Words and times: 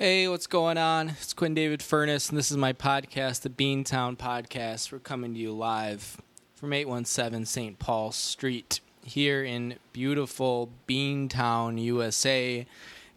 Hey, 0.00 0.28
what's 0.28 0.46
going 0.46 0.78
on? 0.78 1.08
It's 1.08 1.32
Quinn 1.32 1.54
David 1.54 1.82
Furness, 1.82 2.28
and 2.28 2.38
this 2.38 2.52
is 2.52 2.56
my 2.56 2.72
podcast, 2.72 3.40
the 3.40 3.50
Beantown 3.50 4.16
Podcast. 4.16 4.92
We're 4.92 5.00
coming 5.00 5.34
to 5.34 5.40
you 5.40 5.50
live 5.50 6.18
from 6.54 6.72
817 6.72 7.44
St. 7.44 7.80
Paul 7.80 8.12
Street 8.12 8.78
here 9.02 9.42
in 9.42 9.74
beautiful 9.92 10.70
Beantown, 10.86 11.82
USA. 11.82 12.64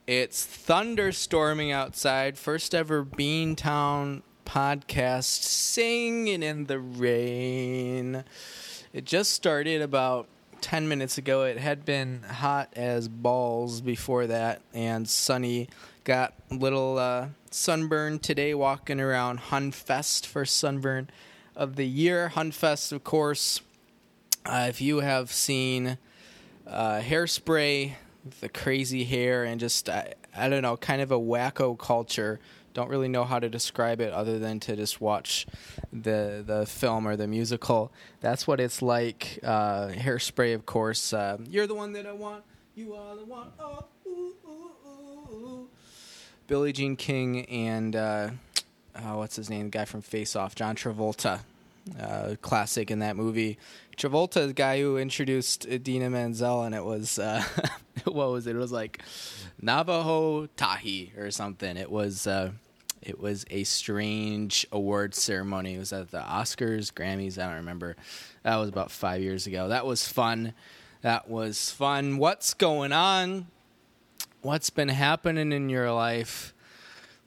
It's 0.07 0.43
thunderstorming 0.43 1.71
outside. 1.71 2.39
First 2.39 2.73
ever 2.73 3.05
Beantown 3.05 4.23
podcast, 4.47 5.43
singing 5.43 6.41
in 6.41 6.65
the 6.65 6.79
rain. 6.79 8.23
It 8.91 9.05
just 9.05 9.33
started 9.33 9.83
about 9.83 10.27
10 10.61 10.87
minutes 10.87 11.19
ago. 11.19 11.43
It 11.43 11.59
had 11.59 11.85
been 11.85 12.23
hot 12.23 12.69
as 12.75 13.07
balls 13.07 13.81
before 13.81 14.25
that 14.25 14.63
and 14.73 15.07
sunny. 15.07 15.69
Got 16.03 16.33
a 16.49 16.55
little 16.55 16.97
uh, 16.97 17.27
sunburn 17.51 18.17
today 18.17 18.55
walking 18.55 18.99
around 18.99 19.39
HonFest 19.39 20.25
for 20.25 20.45
sunburn 20.45 21.11
of 21.55 21.75
the 21.75 21.85
year. 21.85 22.31
HonFest, 22.33 22.91
of 22.91 23.03
course, 23.03 23.61
uh, 24.43 24.65
if 24.67 24.81
you 24.81 25.01
have 25.01 25.31
seen 25.31 25.99
uh, 26.65 27.01
hairspray, 27.01 27.93
the 28.39 28.49
crazy 28.49 29.03
hair, 29.03 29.43
and 29.43 29.59
just, 29.59 29.89
I, 29.89 30.15
I 30.35 30.49
don't 30.49 30.63
know, 30.63 30.75
kind 30.75 31.03
of 31.03 31.11
a 31.11 31.19
wacko 31.19 31.77
culture. 31.77 32.39
Don't 32.73 32.89
really 32.89 33.07
know 33.07 33.23
how 33.23 33.37
to 33.37 33.47
describe 33.47 34.01
it 34.01 34.11
other 34.11 34.39
than 34.39 34.59
to 34.61 34.75
just 34.75 35.01
watch 35.01 35.45
the 35.93 36.41
the 36.43 36.65
film 36.65 37.07
or 37.07 37.15
the 37.15 37.27
musical. 37.27 37.91
That's 38.21 38.47
what 38.47 38.59
it's 38.59 38.81
like. 38.81 39.37
Uh, 39.43 39.89
hairspray, 39.89 40.55
of 40.55 40.65
course. 40.65 41.13
Uh, 41.13 41.37
You're 41.47 41.67
the 41.67 41.75
one 41.75 41.93
that 41.93 42.07
I 42.07 42.13
want. 42.13 42.43
You 42.73 42.95
are 42.95 43.15
the 43.15 43.25
one. 43.25 43.49
Oh, 43.59 43.85
ooh, 44.07 44.33
ooh. 44.47 44.71
Billie 46.51 46.73
Jean 46.73 46.97
King 46.97 47.45
and 47.45 47.95
uh, 47.95 48.29
oh, 49.05 49.19
what's 49.19 49.37
his 49.37 49.49
name? 49.49 49.67
The 49.67 49.69
guy 49.69 49.85
from 49.85 50.01
Face 50.01 50.35
Off, 50.35 50.53
John 50.53 50.75
Travolta. 50.75 51.39
Uh, 51.97 52.35
classic 52.41 52.91
in 52.91 52.99
that 52.99 53.15
movie. 53.15 53.57
Travolta, 53.95 54.47
the 54.47 54.53
guy 54.53 54.81
who 54.81 54.97
introduced 54.97 55.65
Dina 55.81 56.09
Menzel, 56.09 56.63
and 56.63 56.75
it 56.75 56.83
was 56.83 57.17
uh, 57.17 57.41
what 58.03 58.31
was 58.31 58.47
it? 58.47 58.57
It 58.57 58.59
was 58.59 58.73
like 58.73 59.01
Navajo 59.61 60.47
Tahi 60.57 61.13
or 61.17 61.31
something. 61.31 61.77
It 61.77 61.89
was 61.89 62.27
uh, 62.27 62.51
it 63.01 63.17
was 63.17 63.45
a 63.49 63.63
strange 63.63 64.67
award 64.73 65.15
ceremony. 65.15 65.75
It 65.75 65.79
was 65.79 65.93
at 65.93 66.11
the 66.11 66.19
Oscars, 66.19 66.91
Grammys. 66.91 67.41
I 67.41 67.45
don't 67.45 67.55
remember. 67.55 67.95
That 68.43 68.57
was 68.57 68.67
about 68.67 68.91
five 68.91 69.21
years 69.21 69.47
ago. 69.47 69.69
That 69.69 69.85
was 69.85 70.05
fun. 70.05 70.53
That 71.01 71.29
was 71.29 71.71
fun. 71.71 72.17
What's 72.17 72.53
going 72.53 72.91
on? 72.91 73.47
What's 74.43 74.71
been 74.71 74.89
happening 74.89 75.51
in 75.51 75.69
your 75.69 75.91
life? 75.91 76.55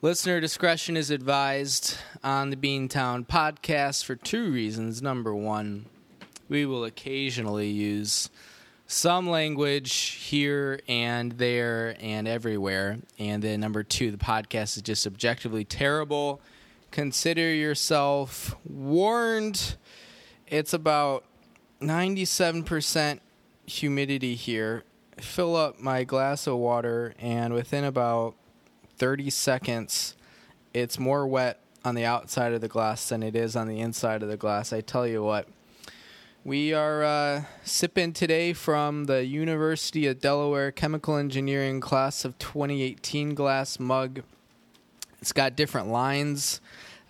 Listener 0.03 0.41
discretion 0.41 0.97
is 0.97 1.13
advised 1.13 1.97
on 2.25 2.51
the 2.51 2.57
Beantown 2.57 3.25
podcast 3.25 4.05
for 4.05 4.17
two 4.17 4.51
reasons. 4.51 5.01
Number 5.01 5.33
one, 5.33 5.87
we 6.49 6.67
will 6.67 6.85
occasionally 6.85 7.69
use 7.69 8.31
some 8.89 9.31
language 9.31 9.95
here 9.95 10.81
and 10.89 11.39
there 11.39 11.95
and 12.01 12.27
everywhere. 12.27 12.99
And 13.17 13.45
then 13.45 13.61
number 13.61 13.85
two, 13.85 14.11
the 14.11 14.17
podcast 14.17 14.77
is 14.77 14.83
just 14.83 15.07
objectively 15.07 15.65
terrible. 15.65 16.41
Consider 16.91 17.55
yourself 17.55 18.57
warned. 18.65 19.77
It's 20.49 20.73
about 20.73 21.25
97% 21.81 23.21
humidity 23.67 24.35
here. 24.35 24.83
Fill 25.19 25.57
up 25.57 25.81
my 25.81 26.05
glass 26.05 26.47
of 26.47 26.57
water, 26.57 27.15
and 27.19 27.55
within 27.55 27.85
about 27.85 28.35
30 28.97 29.31
seconds, 29.31 30.17
it's 30.73 30.99
more 30.99 31.27
wet 31.27 31.61
on 31.85 31.95
the 31.95 32.05
outside 32.05 32.53
of 32.53 32.61
the 32.61 32.69
glass 32.69 33.09
than 33.09 33.23
it 33.23 33.37
is 33.37 33.55
on 33.55 33.69
the 33.69 33.81
inside 33.81 34.23
of 34.23 34.29
the 34.29 34.37
glass. 34.37 34.73
I 34.73 34.81
tell 34.81 35.07
you 35.07 35.23
what. 35.23 35.49
We 36.45 36.75
are 36.75 37.03
uh, 37.03 37.45
sipping 37.65 38.13
today 38.13 38.53
from 38.53 39.05
the 39.05 39.25
University 39.25 40.07
of 40.07 40.21
Delaware 40.21 40.71
Chemical 40.73 41.17
Engineering 41.17 41.81
class 41.81 42.25
of 42.27 42.39
2018 42.39 43.35
glass 43.35 43.81
mug. 43.81 44.23
It's 45.23 45.33
got 45.33 45.57
different 45.57 45.89
lines 45.89 46.61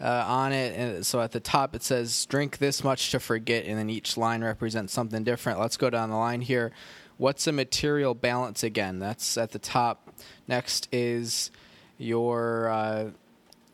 uh, 0.01 0.25
on 0.27 0.53
it, 0.53 0.79
and 0.79 1.05
so 1.05 1.21
at 1.21 1.33
the 1.33 1.41
top 1.41 1.75
it 1.75 1.83
says 1.83 2.27
"Drink 2.27 2.59
this 2.59 2.85
much 2.85 3.11
to 3.11 3.19
forget," 3.19 3.65
and 3.65 3.77
then 3.77 3.91
each 3.91 4.17
line 4.17 4.45
represents 4.45 4.93
something 4.93 5.25
different. 5.25 5.59
Let's 5.59 5.77
go 5.77 5.91
down 5.91 6.11
the 6.11 6.17
line 6.17 6.41
here. 6.41 6.71
What's 7.17 7.47
a 7.47 7.53
material 7.53 8.15
balance 8.15 8.65
again? 8.65 8.99
That's 8.99 9.39
at 9.39 9.53
the 9.53 9.59
top. 9.59 10.11
Next 10.49 10.89
is 10.91 11.51
your 11.97 12.69
uh, 12.69 13.11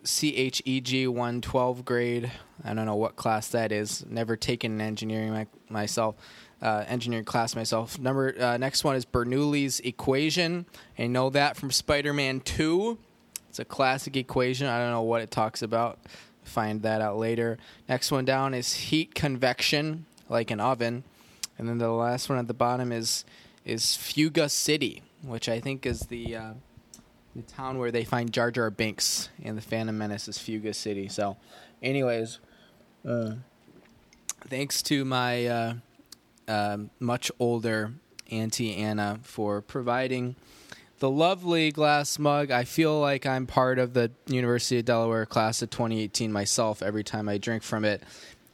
CHEG 0.04 1.08
112 1.08 1.84
grade. 1.84 2.30
I 2.64 2.74
don't 2.74 2.84
know 2.84 2.96
what 2.96 3.16
class 3.16 3.48
that 3.48 3.72
is. 3.72 4.04
Never 4.06 4.36
taken 4.36 4.72
an 4.72 4.80
engineering 4.82 5.32
my, 5.32 5.46
myself, 5.70 6.16
uh, 6.60 6.84
engineering 6.86 7.24
class 7.24 7.56
myself. 7.56 7.98
Number 7.98 8.34
uh, 8.38 8.58
next 8.58 8.84
one 8.84 8.96
is 8.96 9.06
Bernoulli's 9.06 9.80
equation. 9.80 10.66
I 10.98 11.06
know 11.06 11.30
that 11.30 11.56
from 11.56 11.70
Spider-Man 11.70 12.40
2. 12.40 12.98
It's 13.48 13.58
a 13.58 13.64
classic 13.64 14.16
equation. 14.16 14.66
I 14.66 14.78
don't 14.78 14.90
know 14.90 15.02
what 15.02 15.22
it 15.22 15.30
talks 15.30 15.62
about. 15.62 15.98
Find 16.44 16.82
that 16.82 17.00
out 17.00 17.16
later. 17.16 17.58
Next 17.88 18.10
one 18.10 18.24
down 18.24 18.54
is 18.54 18.74
heat 18.74 19.14
convection, 19.14 20.06
like 20.28 20.50
an 20.50 20.60
oven, 20.60 21.04
and 21.60 21.68
then 21.68 21.76
the 21.76 21.90
last 21.90 22.30
one 22.30 22.38
at 22.38 22.48
the 22.48 22.54
bottom 22.54 22.90
is 22.90 23.26
is 23.66 23.94
Fuga 23.94 24.48
City, 24.48 25.02
which 25.22 25.46
I 25.46 25.60
think 25.60 25.84
is 25.84 26.00
the 26.00 26.34
uh, 26.34 26.52
the 27.36 27.42
town 27.42 27.76
where 27.76 27.92
they 27.92 28.02
find 28.02 28.32
Jar 28.32 28.50
Jar 28.50 28.70
Binks 28.70 29.28
and 29.44 29.58
the 29.58 29.62
Phantom 29.62 29.96
Menace 29.96 30.26
is 30.26 30.38
Fuga 30.38 30.72
City. 30.72 31.06
So, 31.08 31.36
anyways, 31.82 32.38
uh, 33.06 33.32
thanks 34.48 34.82
to 34.84 35.04
my 35.04 35.46
uh, 35.46 35.74
uh, 36.48 36.78
much 36.98 37.30
older 37.38 37.92
Auntie 38.30 38.76
Anna 38.76 39.18
for 39.22 39.60
providing 39.60 40.36
the 40.98 41.10
lovely 41.10 41.72
glass 41.72 42.18
mug. 42.18 42.50
I 42.50 42.64
feel 42.64 42.98
like 42.98 43.26
I'm 43.26 43.46
part 43.46 43.78
of 43.78 43.92
the 43.92 44.10
University 44.28 44.78
of 44.78 44.86
Delaware 44.86 45.26
class 45.26 45.60
of 45.60 45.68
2018 45.68 46.32
myself 46.32 46.82
every 46.82 47.04
time 47.04 47.28
I 47.28 47.36
drink 47.36 47.62
from 47.62 47.84
it. 47.84 48.02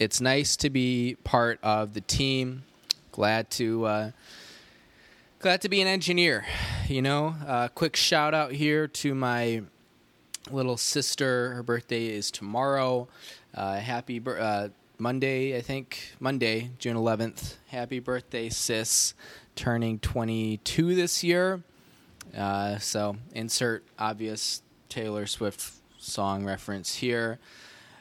It's 0.01 0.21
nice 0.21 0.57
to 0.57 0.71
be 0.71 1.17
part 1.23 1.61
of 1.63 1.95
the 1.95 2.01
team. 2.01 2.65
Glad 3.17 3.51
to 3.53 3.87
uh, 3.87 4.11
glad 5.39 5.63
to 5.63 5.71
be 5.71 5.81
an 5.81 5.89
engineer. 5.89 6.45
You 6.87 7.01
know, 7.01 7.35
uh, 7.47 7.69
quick 7.69 7.97
shout 7.97 8.35
out 8.35 8.53
here 8.53 8.87
to 8.89 9.15
my 9.15 9.63
little 10.51 10.77
sister. 10.77 11.55
Her 11.55 11.63
birthday 11.63 12.09
is 12.09 12.31
tomorrow. 12.31 13.09
Uh, 13.55 13.77
happy 13.77 14.21
uh, 14.27 14.69
Monday, 14.99 15.57
I 15.57 15.63
think 15.63 16.13
Monday, 16.21 16.73
June 16.79 16.95
11th. 16.95 17.55
Happy 17.69 18.01
birthday, 18.01 18.51
sis! 18.51 19.15
Turning 19.55 19.99
22 19.99 20.95
this 20.95 21.25
year. 21.25 21.63
Uh, 22.37 22.77
so 22.77 23.17
insert 23.33 23.83
obvious 23.99 24.61
Taylor 24.91 25.27
Swift 25.27 25.73
song 25.97 26.45
reference 26.45 26.97
here. 26.97 27.39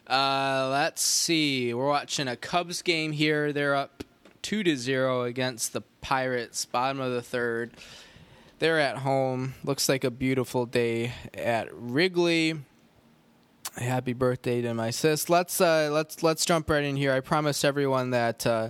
Uh, 0.07 0.67
let's 0.73 1.01
see. 1.01 1.73
We're 1.73 1.87
watching 1.87 2.27
a 2.27 2.35
Cubs 2.35 2.81
game 2.81 3.13
here. 3.13 3.53
They're 3.53 3.75
up 3.75 4.03
two 4.45 4.61
to 4.61 4.77
zero 4.77 5.23
against 5.23 5.73
the 5.73 5.81
Pirates, 6.01 6.65
bottom 6.65 7.01
of 7.01 7.11
the 7.11 7.21
third. 7.23 7.71
They're 8.59 8.79
at 8.79 8.97
home. 8.97 9.55
Looks 9.63 9.89
like 9.89 10.03
a 10.03 10.11
beautiful 10.11 10.67
day 10.67 11.13
at 11.33 11.67
Wrigley. 11.73 12.53
Happy 13.75 14.13
birthday 14.13 14.61
to 14.61 14.75
my 14.75 14.91
sis. 14.91 15.31
Let's 15.31 15.59
uh, 15.59 15.89
let's 15.91 16.21
let's 16.21 16.45
jump 16.45 16.69
right 16.69 16.83
in 16.83 16.95
here. 16.95 17.11
I 17.11 17.21
promised 17.21 17.65
everyone 17.65 18.11
that 18.11 18.45
uh, 18.45 18.69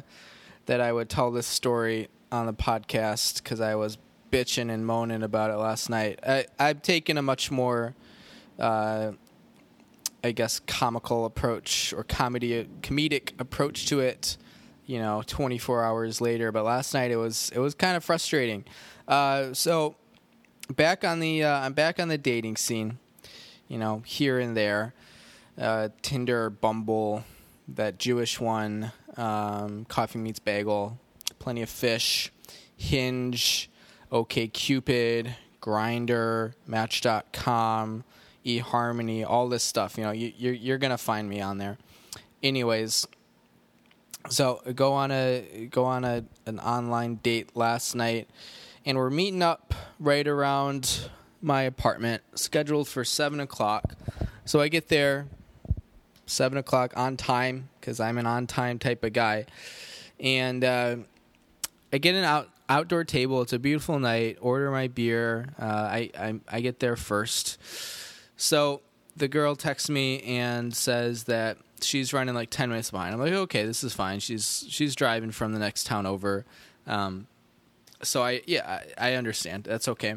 that 0.66 0.80
I 0.80 0.94
would 0.94 1.10
tell 1.10 1.30
this 1.30 1.46
story 1.46 2.08
on 2.32 2.46
the 2.46 2.54
podcast 2.54 3.44
because 3.44 3.60
I 3.60 3.76
was 3.76 3.98
bitching 4.32 4.74
and 4.74 4.86
moaning 4.86 5.24
about 5.24 5.52
it 5.52 5.58
last 5.58 5.90
night. 5.90 6.22
I, 6.26 6.46
I've 6.58 6.84
taken 6.84 7.18
a 7.18 7.22
much 7.22 7.52
more, 7.52 7.96
uh, 8.58 9.12
I 10.24 10.32
guess, 10.32 10.62
comical 10.68 11.26
approach 11.26 11.92
or 11.92 12.06
comedy 12.06 12.66
comedic 12.82 13.34
approach 13.42 13.88
to 13.88 14.00
it. 14.00 14.38
You 14.86 15.00
know, 15.00 15.24
24 15.26 15.84
hours 15.84 16.22
later. 16.22 16.52
But 16.52 16.64
last 16.64 16.94
night 16.94 17.12
it 17.12 17.18
was 17.18 17.52
it 17.54 17.60
was 17.60 17.74
kind 17.74 17.98
of 17.98 18.04
frustrating. 18.04 18.66
Uh, 19.08 19.54
so 19.54 19.96
back 20.74 21.04
on 21.04 21.20
the 21.20 21.44
uh, 21.44 21.60
I'm 21.60 21.74
back 21.74 22.00
on 22.00 22.08
the 22.08 22.18
dating 22.18 22.58
scene. 22.58 23.00
You 23.68 23.80
know, 23.80 24.04
here 24.06 24.40
and 24.40 24.56
there, 24.56 24.94
uh, 25.60 25.90
Tinder, 26.04 26.52
Bumble, 26.52 27.24
that 27.70 27.98
Jewish 27.98 28.40
one, 28.40 28.92
um, 29.18 29.86
Coffee 29.86 30.20
Meets 30.20 30.38
Bagel, 30.38 31.00
Plenty 31.40 31.64
of 31.64 31.70
Fish, 31.70 32.32
Hinge. 32.78 33.70
OK 34.12 34.48
Cupid, 34.48 35.36
Grindr, 35.62 36.54
Match.com, 36.68 38.04
eHarmony, 38.46 39.26
all 39.28 39.50
this 39.50 39.64
stuff. 39.64 39.98
You 39.98 40.04
know, 40.06 40.12
you, 40.12 40.32
you're 40.38 40.54
you're 40.54 40.78
gonna 40.78 40.98
find 40.98 41.28
me 41.30 41.42
on 41.42 41.58
there. 41.58 41.78
Anyways, 42.44 43.08
so 44.30 44.62
go 44.74 44.94
on 44.94 45.12
a 45.12 45.68
go 45.72 45.86
on 45.86 46.04
a 46.04 46.24
an 46.46 46.60
online 46.60 47.16
date 47.16 47.56
last 47.56 47.96
night, 47.96 48.30
and 48.86 48.98
we're 48.98 49.10
meeting 49.10 49.42
up 49.42 49.74
right 50.00 50.28
around 50.28 51.10
my 51.42 51.64
apartment, 51.64 52.24
scheduled 52.36 52.88
for 52.88 53.04
seven 53.04 53.40
o'clock. 53.40 53.96
So 54.46 54.62
I 54.62 54.68
get 54.68 54.90
there 54.90 55.28
seven 56.26 56.58
o'clock 56.58 56.94
on 56.96 57.18
time 57.18 57.70
because 57.80 58.00
I'm 58.00 58.18
an 58.18 58.26
on 58.26 58.48
time 58.48 58.80
type 58.80 59.04
of 59.04 59.14
guy, 59.14 59.46
and 60.20 60.64
uh, 60.64 60.96
I 61.94 61.98
get 61.98 62.16
an 62.16 62.24
out 62.24 62.50
outdoor 62.68 63.04
table. 63.04 63.42
It's 63.42 63.54
a 63.54 63.60
beautiful 63.60 64.00
night. 64.00 64.38
Order 64.42 64.72
my 64.72 64.88
beer. 64.88 65.50
Uh, 65.60 65.66
I, 65.66 66.10
I 66.18 66.36
I 66.48 66.62
get 66.62 66.80
there 66.80 66.96
first. 66.96 67.60
So 68.38 68.82
the 69.16 69.28
girl 69.28 69.56
texts 69.56 69.90
me 69.90 70.22
and 70.24 70.76
says 70.76 71.26
that 71.26 71.58
she's 71.86 72.14
running 72.14 72.36
like 72.36 72.50
10 72.50 72.70
minutes 72.70 72.92
behind. 72.92 73.14
I'm 73.14 73.20
like, 73.20 73.34
okay, 73.34 73.66
this 73.66 73.84
is 73.84 73.94
fine. 73.94 74.20
She's 74.20 74.66
she's 74.70 74.96
driving 74.96 75.32
from 75.32 75.54
the 75.54 75.60
next 75.60 75.86
town 75.86 76.06
over. 76.06 76.46
Um, 76.88 77.28
so 78.02 78.24
I 78.24 78.42
yeah, 78.46 78.82
I, 78.98 79.12
I 79.12 79.14
understand. 79.16 79.64
That's 79.64 79.88
okay. 79.88 80.16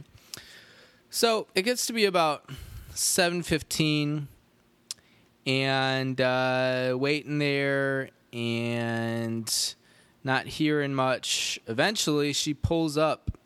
So 1.11 1.47
it 1.55 1.63
gets 1.63 1.87
to 1.87 1.93
be 1.93 2.05
about 2.05 2.51
7:15 2.95 4.27
and 5.47 6.21
uh, 6.21 6.97
waiting 6.99 7.39
there 7.39 8.11
and 8.33 9.75
not 10.23 10.47
hearing 10.47 10.95
much. 10.95 11.59
Eventually, 11.67 12.33
she 12.33 12.53
pulls 12.53 12.99
up 12.99 13.39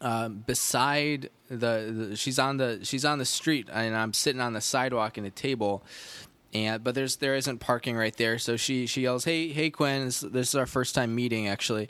um, 0.00 0.44
beside 0.46 1.30
the, 1.48 2.08
the, 2.10 2.16
she's 2.16 2.38
on 2.38 2.58
the 2.58 2.80
she's 2.82 3.04
on 3.04 3.18
the 3.18 3.24
street 3.24 3.68
and 3.72 3.96
I'm 3.96 4.12
sitting 4.12 4.40
on 4.40 4.52
the 4.52 4.60
sidewalk 4.60 5.16
in 5.16 5.24
a 5.24 5.30
table 5.30 5.82
and 6.52 6.82
but 6.82 6.94
there's 6.94 7.16
there 7.16 7.34
isn't 7.34 7.58
parking 7.58 7.96
right 7.96 8.16
there. 8.16 8.38
So 8.38 8.56
she 8.56 8.86
she 8.86 9.02
yells 9.02 9.24
hey 9.24 9.48
hey 9.48 9.70
Quinn 9.70 10.06
this, 10.06 10.20
this 10.20 10.48
is 10.48 10.54
our 10.54 10.66
first 10.66 10.94
time 10.94 11.14
meeting 11.14 11.48
actually. 11.48 11.88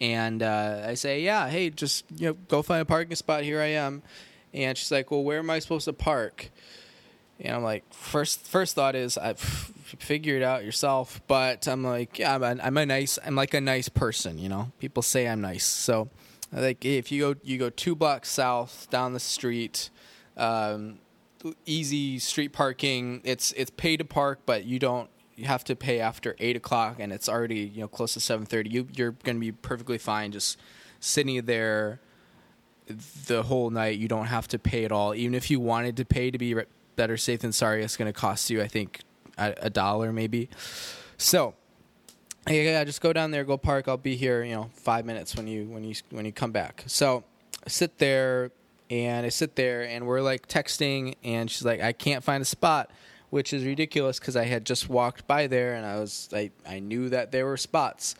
And 0.00 0.42
uh, 0.42 0.84
I 0.86 0.94
say 0.94 1.22
yeah 1.22 1.48
hey 1.48 1.70
just 1.70 2.04
you 2.16 2.28
know 2.28 2.32
go 2.48 2.62
find 2.62 2.82
a 2.82 2.84
parking 2.84 3.16
spot. 3.16 3.44
Here 3.44 3.60
I 3.60 3.66
am. 3.66 4.02
And 4.52 4.76
she's 4.76 4.90
like 4.90 5.10
well 5.10 5.22
where 5.22 5.38
am 5.38 5.50
I 5.50 5.58
supposed 5.58 5.86
to 5.86 5.92
park? 5.92 6.50
And 7.40 7.56
I'm 7.56 7.62
like 7.62 7.84
first 7.92 8.46
first 8.46 8.74
thought 8.74 8.94
is 8.94 9.16
I 9.16 9.34
figure 9.34 10.36
it 10.36 10.42
out 10.42 10.64
yourself. 10.64 11.20
But 11.26 11.66
I'm 11.68 11.82
like 11.82 12.18
yeah 12.18 12.34
I'm 12.34 12.42
a, 12.42 12.62
I'm 12.62 12.76
a 12.76 12.86
nice 12.86 13.18
I'm 13.24 13.36
like 13.36 13.54
a 13.54 13.60
nice 13.60 13.88
person 13.88 14.38
you 14.38 14.48
know? 14.48 14.72
People 14.78 15.02
say 15.02 15.28
I'm 15.28 15.40
nice. 15.40 15.64
So 15.64 16.08
like 16.52 16.84
if 16.84 17.10
you 17.10 17.34
go 17.34 17.40
you 17.42 17.58
go 17.58 17.70
two 17.70 17.94
blocks 17.94 18.30
south 18.30 18.88
down 18.90 19.14
the 19.14 19.20
street, 19.20 19.88
um, 20.36 20.98
easy 21.66 22.18
street 22.18 22.52
parking. 22.52 23.20
It's 23.24 23.52
it's 23.52 23.70
pay 23.70 23.96
to 23.96 24.04
park, 24.04 24.40
but 24.46 24.64
you 24.64 24.78
don't 24.78 25.10
you 25.36 25.46
have 25.46 25.64
to 25.64 25.76
pay 25.76 26.00
after 26.00 26.36
eight 26.38 26.56
o'clock, 26.56 26.96
and 26.98 27.12
it's 27.12 27.28
already 27.28 27.60
you 27.60 27.80
know 27.80 27.88
close 27.88 28.14
to 28.14 28.20
seven 28.20 28.46
thirty. 28.46 28.70
You 28.70 28.88
you're 28.94 29.12
going 29.12 29.36
to 29.36 29.40
be 29.40 29.52
perfectly 29.52 29.98
fine 29.98 30.32
just 30.32 30.58
sitting 31.00 31.44
there 31.44 32.00
the 33.26 33.42
whole 33.44 33.70
night. 33.70 33.98
You 33.98 34.08
don't 34.08 34.26
have 34.26 34.48
to 34.48 34.58
pay 34.58 34.84
at 34.84 34.92
all. 34.92 35.14
Even 35.14 35.34
if 35.34 35.50
you 35.50 35.60
wanted 35.60 35.96
to 35.98 36.04
pay 36.04 36.30
to 36.30 36.38
be 36.38 36.54
better 36.96 37.16
safe 37.16 37.40
than 37.40 37.52
sorry, 37.52 37.82
it's 37.82 37.96
going 37.96 38.12
to 38.12 38.18
cost 38.18 38.50
you 38.50 38.62
I 38.62 38.68
think 38.68 39.00
a, 39.38 39.54
a 39.62 39.70
dollar 39.70 40.12
maybe. 40.12 40.48
So 41.16 41.54
yeah, 42.48 42.82
just 42.84 43.00
go 43.00 43.12
down 43.12 43.30
there, 43.30 43.44
go 43.44 43.56
park. 43.56 43.86
I'll 43.86 43.96
be 43.96 44.16
here, 44.16 44.42
you 44.42 44.54
know, 44.54 44.70
five 44.74 45.04
minutes 45.04 45.36
when 45.36 45.46
you 45.46 45.66
when 45.66 45.84
you 45.84 45.94
when 46.10 46.24
you 46.24 46.32
come 46.32 46.52
back. 46.52 46.84
So 46.86 47.24
sit 47.66 47.98
there 47.98 48.50
and 48.92 49.24
I 49.24 49.30
sit 49.30 49.56
there 49.56 49.84
and 49.84 50.06
we're 50.06 50.20
like 50.20 50.48
texting, 50.48 51.14
and 51.24 51.50
she's 51.50 51.64
like, 51.64 51.80
I 51.80 51.92
can't 51.92 52.22
find 52.22 52.42
a 52.42 52.44
spot, 52.44 52.90
which 53.30 53.54
is 53.54 53.64
ridiculous 53.64 54.18
because 54.18 54.36
I 54.36 54.44
had 54.44 54.66
just 54.66 54.90
walked 54.90 55.26
by 55.26 55.46
there 55.46 55.74
and 55.74 55.86
I 55.86 55.98
was 55.98 56.28
I 56.34 56.50
I 56.68 56.80
knew 56.80 57.08
that 57.08 57.32
there 57.32 57.46
were 57.46 57.56
spots. 57.56 58.14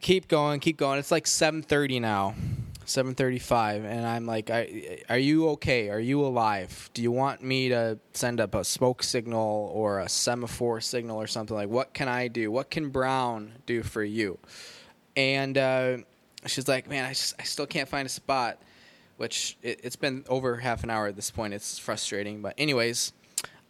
Keep 0.00 0.26
going, 0.26 0.58
keep 0.58 0.76
going. 0.76 0.98
It's 0.98 1.12
like 1.12 1.28
seven 1.28 1.62
thirty 1.62 2.00
now. 2.00 2.34
7:35 2.84 3.84
and 3.84 4.04
I'm 4.04 4.26
like 4.26 4.50
are 4.50 5.16
you 5.16 5.50
okay? 5.50 5.88
Are 5.88 6.00
you 6.00 6.20
alive? 6.20 6.90
Do 6.94 7.00
you 7.00 7.12
want 7.12 7.40
me 7.40 7.68
to 7.68 7.96
send 8.12 8.40
up 8.40 8.56
a 8.56 8.64
smoke 8.64 9.04
signal 9.04 9.70
or 9.72 10.00
a 10.00 10.08
semaphore 10.08 10.80
signal 10.80 11.16
or 11.16 11.28
something 11.28 11.56
like 11.56 11.68
what 11.68 11.94
can 11.94 12.08
I 12.08 12.26
do? 12.26 12.50
What 12.50 12.70
can 12.70 12.90
Brown 12.90 13.52
do 13.66 13.84
for 13.84 14.02
you? 14.02 14.36
And 15.16 15.56
uh, 15.56 15.98
she's 16.46 16.66
like, 16.66 16.88
"Man, 16.88 17.04
I 17.04 17.10
just 17.10 17.36
I 17.38 17.44
still 17.44 17.66
can't 17.66 17.88
find 17.88 18.04
a 18.04 18.10
spot." 18.10 18.60
Which 19.22 19.56
it, 19.62 19.78
it's 19.84 19.94
been 19.94 20.24
over 20.28 20.56
half 20.56 20.82
an 20.82 20.90
hour 20.90 21.06
at 21.06 21.14
this 21.14 21.30
point. 21.30 21.54
It's 21.54 21.78
frustrating, 21.78 22.42
but 22.42 22.54
anyways, 22.58 23.12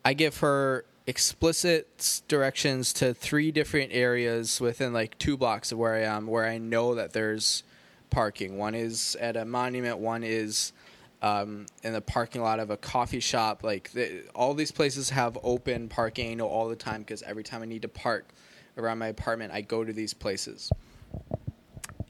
I 0.02 0.14
give 0.14 0.38
her 0.38 0.87
explicit 1.06 2.22
directions 2.26 2.94
to 2.94 3.12
three 3.12 3.52
different 3.52 3.90
areas 3.93 4.62
within 4.62 4.94
like 4.94 5.19
two 5.19 5.37
blocks 5.37 5.70
of 5.70 5.76
where 5.76 5.94
I 5.94 6.04
am 6.04 6.26
where 6.26 6.46
I 6.46 6.56
know 6.56 6.94
that 6.94 7.12
there's 7.12 7.64
parking. 8.08 8.56
One 8.56 8.75
is 8.75 9.14
at 9.20 9.37
a 9.37 9.44
monument. 9.44 9.99
One 9.99 10.25
is 10.25 10.72
um, 11.20 11.66
in 11.82 11.93
the 11.93 12.00
parking 12.00 12.40
lot 12.40 12.58
of 12.58 12.70
a 12.70 12.78
coffee 12.78 13.20
shop. 13.20 13.62
Like 13.62 13.90
the, 13.93 14.22
all 14.34 14.54
these 14.54 14.72
places 14.72 15.10
have 15.10 15.37
open 15.43 15.87
parking. 15.90 16.40
All 16.40 16.66
the 16.66 16.76
time 16.76 17.02
because 17.02 17.22
every 17.25 17.44
time 17.44 17.60
I 17.60 17.66
need 17.66 17.82
to 17.82 17.88
park 17.88 18.32
around 18.78 18.96
my 18.96 19.08
apartment, 19.08 19.52
I 19.52 19.60
go 19.60 19.84
to 19.84 19.93
these 19.93 20.14
places. 20.14 20.72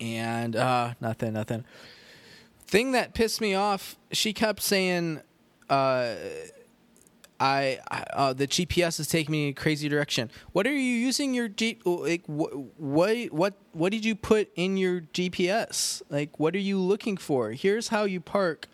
And 0.00 0.55
uh, 0.55 0.94
nothing, 1.00 1.33
nothing. 1.33 1.65
Thing 2.73 2.93
that 2.93 3.13
pissed 3.13 3.43
me 3.43 3.55
off, 3.55 3.97
she 4.13 4.33
kept 4.33 4.63
saying. 4.63 5.21
Uh, 5.69 6.15
I, 7.39 7.81
uh, 7.91 8.33
the 8.33 8.47
GPS 8.47 8.99
is 8.99 9.09
taking 9.09 9.31
me 9.31 9.49
in 9.49 9.51
a 9.51 9.53
crazy 9.53 9.91
direction. 9.91 10.31
What 10.53 10.67
are 10.67 10.73
you 10.73 10.79
using 10.81 11.35
your 11.35 11.49
G? 11.49 11.79
Like 11.85 12.23
what 12.27 12.57
what 12.79 13.27
what 13.31 13.55
what 13.73 13.93
did 13.93 14.07
you 14.07 14.15
put 14.15 14.51
in 14.55 14.79
your 14.79 15.03
GPS? 15.03 16.01
Like 16.09 16.41
what 16.41 16.55
are 16.55 16.61
you 16.61 16.79
looking 16.79 17.19
for? 17.19 17.51
Here's 17.51 17.89
how 17.89 18.05
you 18.05 18.21
park 18.21 18.69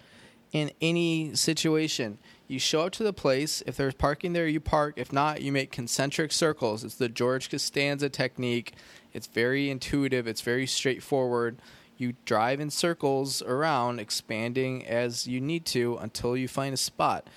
in 0.53 0.71
any 0.81 1.35
situation. 1.35 2.19
You 2.47 2.61
show 2.61 2.83
up 2.83 2.93
to 2.93 3.03
the 3.03 3.13
place. 3.13 3.65
If 3.67 3.77
there's 3.77 3.95
parking 3.95 4.33
there, 4.33 4.47
you 4.47 4.61
park. 4.61 4.95
If 4.97 5.13
not, 5.13 5.43
you 5.43 5.51
make 5.51 5.73
concentric 5.73 6.31
circles. 6.31 6.85
It's 6.85 6.95
the 6.95 7.09
George 7.09 7.51
Costanza 7.51 8.09
technique. 8.09 8.75
It's 9.13 9.27
very 9.27 9.71
intuitive. 9.71 10.29
It's 10.29 10.43
very 10.43 10.69
straightforward. 10.69 11.59
You 11.99 12.15
drive 12.25 12.61
in 12.61 12.71
circles 12.71 13.43
around, 13.43 13.99
expanding 13.99 14.87
as 14.87 15.27
you 15.27 15.41
need 15.41 15.67
to 15.67 15.99
until 15.99 16.37
you 16.37 16.49
find 16.49 16.73
a 16.73 16.79
spot 16.79 17.29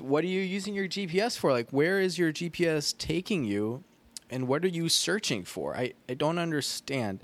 what 0.00 0.24
are 0.24 0.28
you 0.28 0.40
using 0.40 0.74
your 0.74 0.86
GPS 0.86 1.38
for? 1.38 1.50
Like, 1.52 1.70
where 1.70 2.00
is 2.00 2.18
your 2.18 2.32
GPS 2.32 2.96
taking 2.96 3.44
you, 3.44 3.84
and 4.30 4.46
what 4.46 4.64
are 4.64 4.68
you 4.68 4.88
searching 4.88 5.44
for? 5.44 5.76
I, 5.76 5.94
I 6.08 6.14
don't 6.14 6.38
understand. 6.38 7.20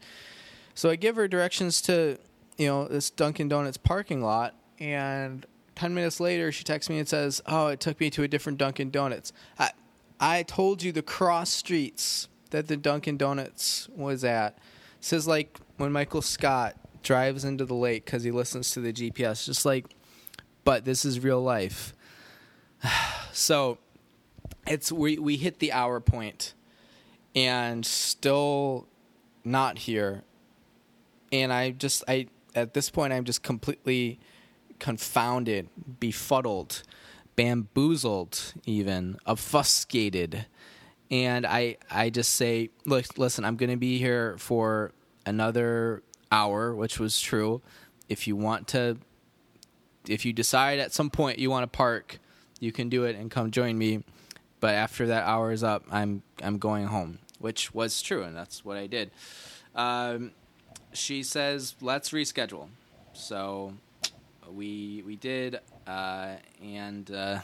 So 0.74 0.90
I 0.90 0.96
give 0.96 1.16
her 1.16 1.28
directions 1.28 1.82
to, 1.82 2.18
you 2.56 2.66
know, 2.66 2.88
this 2.88 3.10
Dunkin' 3.10 3.48
Donuts 3.48 3.76
parking 3.76 4.22
lot, 4.22 4.54
and 4.78 5.46
10 5.74 5.94
minutes 5.94 6.20
later, 6.20 6.50
she 6.50 6.64
texts 6.64 6.88
me 6.88 6.98
and 6.98 7.08
says, 7.08 7.42
Oh, 7.46 7.68
it 7.68 7.80
took 7.80 8.00
me 8.00 8.10
to 8.10 8.22
a 8.22 8.28
different 8.28 8.58
Dunkin' 8.58 8.90
Donuts. 8.90 9.32
I, 9.58 9.70
I 10.18 10.42
told 10.44 10.82
you 10.82 10.92
the 10.92 11.02
cross 11.02 11.50
streets 11.50 12.28
that 12.50 12.68
the 12.68 12.76
Dunkin' 12.76 13.16
Donuts 13.16 13.88
was 13.94 14.24
at. 14.24 14.58
Says, 15.00 15.26
like, 15.28 15.58
when 15.76 15.92
Michael 15.92 16.22
Scott 16.22 16.76
drives 17.02 17.44
into 17.44 17.64
the 17.64 17.74
lake 17.74 18.04
because 18.04 18.22
he 18.24 18.30
listens 18.30 18.70
to 18.72 18.80
the 18.80 18.92
GPS, 18.92 19.44
just 19.44 19.64
like, 19.64 19.86
but 20.64 20.84
this 20.84 21.04
is 21.04 21.20
real 21.20 21.42
life. 21.42 21.94
So 23.32 23.78
it's 24.64 24.92
we 24.92 25.18
we 25.18 25.36
hit 25.36 25.58
the 25.58 25.72
hour 25.72 25.98
point 25.98 26.54
and 27.34 27.84
still 27.84 28.86
not 29.44 29.78
here. 29.78 30.22
And 31.32 31.52
i 31.52 31.72
just 31.72 32.04
i 32.06 32.28
at 32.54 32.74
this 32.74 32.90
point 32.90 33.12
i'm 33.12 33.24
just 33.24 33.42
completely 33.42 34.20
confounded 34.78 35.68
befuddled 35.98 36.84
bamboozled 37.36 38.54
even 38.66 39.18
obfuscated. 39.26 40.46
And 41.10 41.44
i 41.44 41.76
i 41.90 42.08
just 42.10 42.32
say 42.34 42.70
look 42.86 43.18
listen 43.18 43.44
i'm 43.44 43.56
going 43.56 43.70
to 43.70 43.76
be 43.76 43.98
here 43.98 44.36
for 44.38 44.92
another 45.26 46.02
hour 46.32 46.74
which 46.74 46.98
was 46.98 47.20
true 47.20 47.62
if 48.08 48.26
you 48.26 48.36
want 48.36 48.66
to 48.68 48.96
if 50.08 50.24
you 50.24 50.32
decide 50.32 50.78
at 50.78 50.92
some 50.92 51.10
point 51.10 51.38
you 51.38 51.50
want 51.50 51.62
to 51.62 51.76
park 51.76 52.18
you 52.64 52.72
can 52.72 52.88
do 52.88 53.04
it 53.04 53.16
and 53.16 53.30
come 53.30 53.50
join 53.50 53.76
me. 53.76 54.02
But 54.60 54.74
after 54.74 55.06
that 55.08 55.24
hour 55.26 55.52
is 55.52 55.62
up, 55.62 55.84
I'm 55.90 56.22
I'm 56.42 56.58
going 56.58 56.86
home, 56.86 57.18
which 57.38 57.74
was 57.74 58.00
true, 58.00 58.22
and 58.22 58.34
that's 58.34 58.64
what 58.64 58.76
I 58.76 58.86
did. 58.86 59.10
Um, 59.74 60.32
she 60.92 61.22
says, 61.22 61.74
"Let's 61.80 62.10
reschedule." 62.10 62.68
So 63.12 63.74
we 64.50 65.02
we 65.04 65.16
did, 65.16 65.60
uh, 65.86 66.36
and 66.62 67.10
uh, 67.10 67.40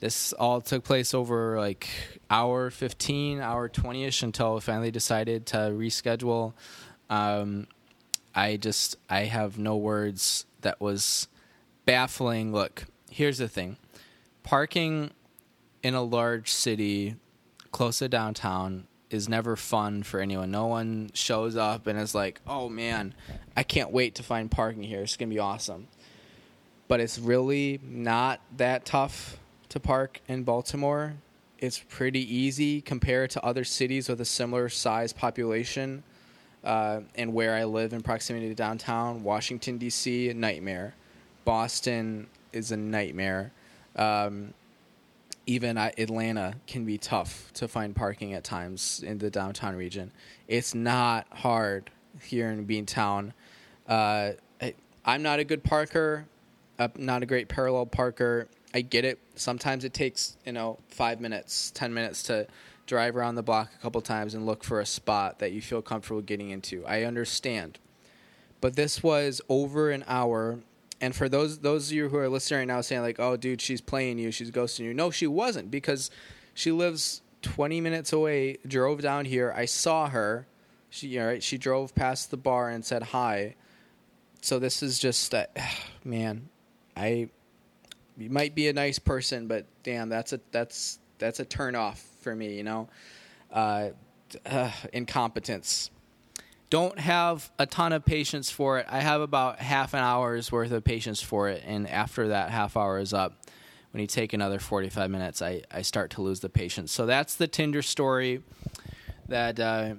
this 0.00 0.32
all 0.34 0.60
took 0.60 0.84
place 0.84 1.14
over 1.14 1.58
like 1.58 1.88
hour 2.30 2.70
fifteen, 2.70 3.40
hour 3.40 3.68
twenty 3.68 4.04
ish 4.04 4.22
until 4.22 4.54
we 4.54 4.60
finally 4.60 4.90
decided 4.90 5.46
to 5.46 5.56
reschedule. 5.56 6.52
Um, 7.08 7.66
I 8.34 8.56
just 8.56 8.96
I 9.08 9.24
have 9.24 9.58
no 9.58 9.76
words. 9.76 10.46
That 10.62 10.80
was 10.80 11.28
baffling. 11.84 12.52
Look, 12.52 12.84
here's 13.10 13.38
the 13.38 13.48
thing 13.48 13.76
parking 14.42 15.10
in 15.82 15.94
a 15.94 16.02
large 16.02 16.50
city 16.50 17.16
close 17.70 17.98
to 17.98 18.08
downtown 18.08 18.86
is 19.10 19.28
never 19.28 19.54
fun 19.54 20.02
for 20.02 20.18
anyone. 20.20 20.50
No 20.50 20.66
one 20.66 21.10
shows 21.14 21.56
up 21.56 21.86
and 21.86 21.98
is 21.98 22.14
like, 22.14 22.40
"Oh 22.46 22.68
man, 22.68 23.14
I 23.56 23.62
can't 23.62 23.92
wait 23.92 24.16
to 24.16 24.22
find 24.22 24.50
parking 24.50 24.82
here. 24.82 25.02
It's 25.02 25.16
gonna 25.16 25.30
be 25.30 25.38
awesome." 25.38 25.88
but 26.88 27.00
it's 27.00 27.18
really 27.18 27.80
not 27.82 28.40
that 28.56 28.84
tough 28.84 29.38
to 29.76 29.80
park 29.80 30.20
in 30.26 30.42
Baltimore. 30.42 31.14
It's 31.58 31.78
pretty 31.78 32.34
easy 32.34 32.80
compared 32.80 33.30
to 33.30 33.44
other 33.44 33.62
cities 33.62 34.08
with 34.08 34.20
a 34.22 34.24
similar 34.24 34.70
size 34.70 35.12
population. 35.12 36.02
Uh, 36.64 37.00
and 37.14 37.32
where 37.32 37.54
I 37.54 37.64
live 37.64 37.92
in 37.92 38.00
proximity 38.00 38.48
to 38.48 38.54
downtown, 38.54 39.22
Washington 39.22 39.76
D.C. 39.76 40.30
a 40.30 40.34
nightmare, 40.34 40.94
Boston 41.44 42.26
is 42.52 42.72
a 42.72 42.76
nightmare. 42.76 43.52
Um, 43.94 44.54
even 45.46 45.76
Atlanta 45.76 46.54
can 46.66 46.84
be 46.84 46.98
tough 46.98 47.52
to 47.54 47.68
find 47.68 47.94
parking 47.94 48.32
at 48.32 48.42
times 48.42 49.04
in 49.06 49.18
the 49.18 49.30
downtown 49.30 49.76
region. 49.76 50.10
It's 50.48 50.74
not 50.74 51.26
hard 51.30 51.90
here 52.22 52.50
in 52.50 52.66
Beantown. 52.66 53.32
Uh, 53.86 54.32
I'm 55.04 55.22
not 55.22 55.38
a 55.38 55.44
good 55.44 55.62
parker. 55.62 56.26
I'm 56.78 56.92
not 56.96 57.22
a 57.22 57.26
great 57.26 57.48
parallel 57.48 57.86
parker. 57.86 58.48
I 58.76 58.82
get 58.82 59.06
it. 59.06 59.18
Sometimes 59.36 59.84
it 59.84 59.94
takes 59.94 60.36
you 60.44 60.52
know 60.52 60.78
five 60.88 61.18
minutes, 61.18 61.70
ten 61.74 61.94
minutes 61.94 62.22
to 62.24 62.46
drive 62.84 63.16
around 63.16 63.36
the 63.36 63.42
block 63.42 63.70
a 63.74 63.80
couple 63.80 64.02
times 64.02 64.34
and 64.34 64.44
look 64.44 64.62
for 64.62 64.80
a 64.80 64.86
spot 64.86 65.38
that 65.38 65.52
you 65.52 65.62
feel 65.62 65.80
comfortable 65.80 66.20
getting 66.20 66.50
into. 66.50 66.84
I 66.86 67.04
understand, 67.04 67.78
but 68.60 68.76
this 68.76 69.02
was 69.02 69.40
over 69.48 69.90
an 69.90 70.04
hour 70.06 70.58
and 71.00 71.16
for 71.16 71.26
those 71.26 71.60
those 71.60 71.88
of 71.88 71.96
you 71.96 72.10
who 72.10 72.18
are 72.18 72.28
listening 72.28 72.58
right 72.60 72.68
now 72.68 72.82
saying 72.82 73.00
like, 73.00 73.18
"Oh, 73.18 73.38
dude, 73.38 73.62
she's 73.62 73.80
playing 73.80 74.18
you, 74.18 74.30
she's 74.30 74.50
ghosting 74.50 74.84
you," 74.84 74.92
no, 74.92 75.10
she 75.10 75.26
wasn't 75.26 75.70
because 75.70 76.10
she 76.52 76.70
lives 76.70 77.22
20 77.40 77.80
minutes 77.80 78.12
away. 78.12 78.58
Drove 78.66 79.00
down 79.00 79.24
here. 79.24 79.54
I 79.56 79.64
saw 79.64 80.10
her. 80.10 80.46
She 80.90 81.18
right, 81.18 81.42
she 81.42 81.56
drove 81.56 81.94
past 81.94 82.30
the 82.30 82.36
bar 82.36 82.68
and 82.68 82.84
said 82.84 83.04
hi. 83.04 83.54
So 84.42 84.58
this 84.58 84.82
is 84.82 84.98
just 84.98 85.34
uh, 85.34 85.46
man, 86.04 86.50
I 86.94 87.30
you 88.16 88.30
might 88.30 88.54
be 88.54 88.68
a 88.68 88.72
nice 88.72 88.98
person, 88.98 89.46
but 89.46 89.66
damn, 89.82 90.08
that's 90.08 90.32
a 90.32 90.40
that's 90.50 90.98
that's 91.18 91.40
a 91.40 91.44
turn 91.44 91.74
off 91.74 92.04
for 92.20 92.34
me. 92.34 92.56
You 92.56 92.64
know, 92.64 92.88
uh, 93.52 93.90
uh, 94.44 94.70
incompetence 94.92 95.90
don't 96.70 96.98
have 96.98 97.50
a 97.58 97.66
ton 97.66 97.92
of 97.92 98.04
patience 98.04 98.50
for 98.50 98.78
it. 98.78 98.86
I 98.88 99.00
have 99.00 99.20
about 99.20 99.60
half 99.60 99.94
an 99.94 100.00
hour's 100.00 100.50
worth 100.50 100.72
of 100.72 100.84
patience 100.84 101.22
for 101.22 101.48
it, 101.48 101.62
and 101.66 101.88
after 101.88 102.28
that 102.28 102.50
half 102.50 102.76
hour 102.76 102.98
is 102.98 103.12
up, 103.12 103.46
when 103.92 104.00
you 104.00 104.06
take 104.06 104.32
another 104.32 104.58
45 104.58 105.10
minutes, 105.10 105.40
I, 105.40 105.62
I 105.70 105.82
start 105.82 106.10
to 106.12 106.22
lose 106.22 106.40
the 106.40 106.48
patience. 106.48 106.92
So 106.92 107.06
that's 107.06 107.36
the 107.36 107.46
Tinder 107.46 107.82
story 107.82 108.42
that 109.28 109.60
uh, 109.60 109.94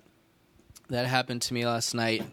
that 0.90 1.06
happened 1.06 1.42
to 1.44 1.54
me 1.54 1.66
last 1.66 1.94
night. 1.94 2.24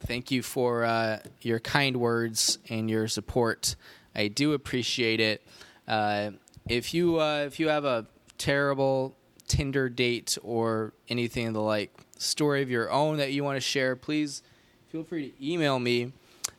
Thank 0.00 0.32
you 0.32 0.42
for 0.42 0.84
uh, 0.84 1.20
your 1.40 1.60
kind 1.60 1.96
words 1.98 2.58
and 2.68 2.90
your 2.90 3.06
support. 3.06 3.76
I 4.16 4.28
do 4.28 4.54
appreciate 4.54 5.20
it. 5.20 5.46
Uh, 5.86 6.30
if 6.68 6.94
you 6.94 7.20
uh, 7.20 7.44
if 7.46 7.60
you 7.60 7.68
have 7.68 7.84
a 7.84 8.06
terrible 8.38 9.14
Tinder 9.46 9.88
date 9.88 10.36
or 10.42 10.92
anything 11.08 11.48
of 11.48 11.54
the 11.54 11.60
like, 11.60 11.92
story 12.18 12.62
of 12.62 12.70
your 12.70 12.90
own 12.90 13.18
that 13.18 13.32
you 13.32 13.44
want 13.44 13.56
to 13.56 13.60
share, 13.60 13.94
please 13.94 14.42
feel 14.88 15.04
free 15.04 15.30
to 15.30 15.46
email 15.52 15.78
me. 15.78 16.12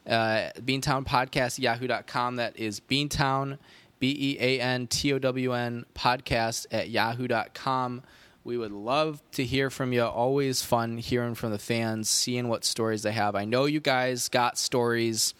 Uh, 0.08 0.52
Beantown 0.60 1.06
Podcast 1.06 1.60
yahoo.com. 1.60 2.38
That 2.38 2.58
is 2.58 2.80
Beantown, 2.80 3.58
B 4.00 4.16
E 4.18 4.38
A 4.40 4.62
N 4.62 4.88
T 4.88 5.12
O 5.14 5.20
W 5.20 5.54
N 5.54 5.86
podcast 5.94 6.68
at 6.72 6.90
yahoo.com. 6.90 8.04
We 8.44 8.58
would 8.58 8.72
love 8.72 9.22
to 9.34 9.44
hear 9.44 9.70
from 9.70 9.92
you. 9.92 10.04
Always 10.04 10.62
fun 10.62 10.98
hearing 10.98 11.36
from 11.36 11.52
the 11.52 11.60
fans, 11.60 12.08
seeing 12.08 12.48
what 12.48 12.64
stories 12.64 13.04
they 13.04 13.12
have. 13.12 13.36
I 13.36 13.44
know 13.44 13.66
you 13.66 13.82
guys 13.82 14.30
got 14.30 14.58
stories. 14.58 15.34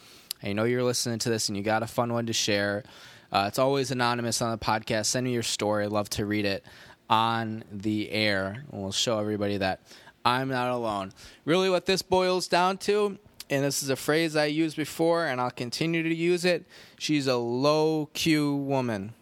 I 0.44 0.53
know 0.53 0.63
you're 0.63 0.84
listening 0.84 1.20
to 1.20 1.29
this 1.29 1.50
and 1.50 1.58
you 1.58 1.63
got 1.63 1.84
a 1.84 1.88
fun 1.88 2.13
one 2.13 2.25
to 2.27 2.34
share. 2.34 2.84
Uh, 3.32 3.46
it's 3.48 3.60
always 3.60 3.91
anonymous 3.91 4.41
on 4.41 4.51
the 4.51 4.58
podcast. 4.58 5.08
Send 5.08 5.25
me 5.25 5.34
your 5.34 5.44
story. 5.44 5.86
I'd 5.86 5.91
love 5.91 6.10
to 6.12 6.25
read 6.25 6.46
it 6.46 6.63
on 7.10 7.63
the 7.72 8.12
air. 8.12 8.65
And 8.72 8.82
We'll 8.82 8.91
show 8.91 9.20
everybody 9.20 9.58
that 9.58 9.82
I'm 10.24 10.50
not 10.50 10.72
alone. 10.72 11.12
Really, 11.46 11.70
what 11.70 11.86
this 11.86 12.01
boils 12.01 12.48
down 12.48 12.77
to, 12.79 13.17
and 13.50 13.63
this 13.63 13.82
is 13.82 13.89
a 13.89 13.96
phrase 13.96 14.36
I 14.36 14.46
used 14.46 14.75
before, 14.75 15.25
and 15.25 15.39
I'll 15.39 15.51
continue 15.51 16.03
to 16.03 16.13
use 16.13 16.44
it 16.46 16.65
she's 16.98 17.27
a 17.27 17.38
low 17.38 18.10
Q 18.13 18.56
woman. 18.56 19.13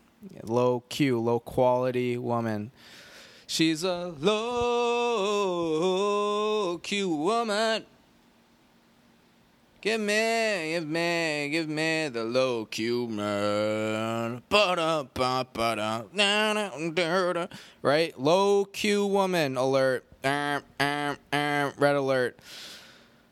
Low 0.43 0.83
Q, 0.89 1.19
low 1.21 1.39
quality 1.39 2.17
woman. 2.17 2.71
She's 3.45 3.83
a 3.83 4.13
low 4.19 5.59
Q 6.79 7.09
woman. 7.09 7.85
Give 9.85 10.01
me, 10.01 10.71
give 10.71 10.87
me, 10.87 11.49
give 11.51 11.69
me 11.69 12.09
the 12.09 12.23
low 12.23 12.65
Q 12.65 13.07
man. 13.07 14.41
Right? 17.83 18.19
Low 18.19 18.65
Q 18.65 19.05
woman 19.05 19.57
alert. 19.57 20.03
Red 20.23 21.15
alert. 21.81 22.39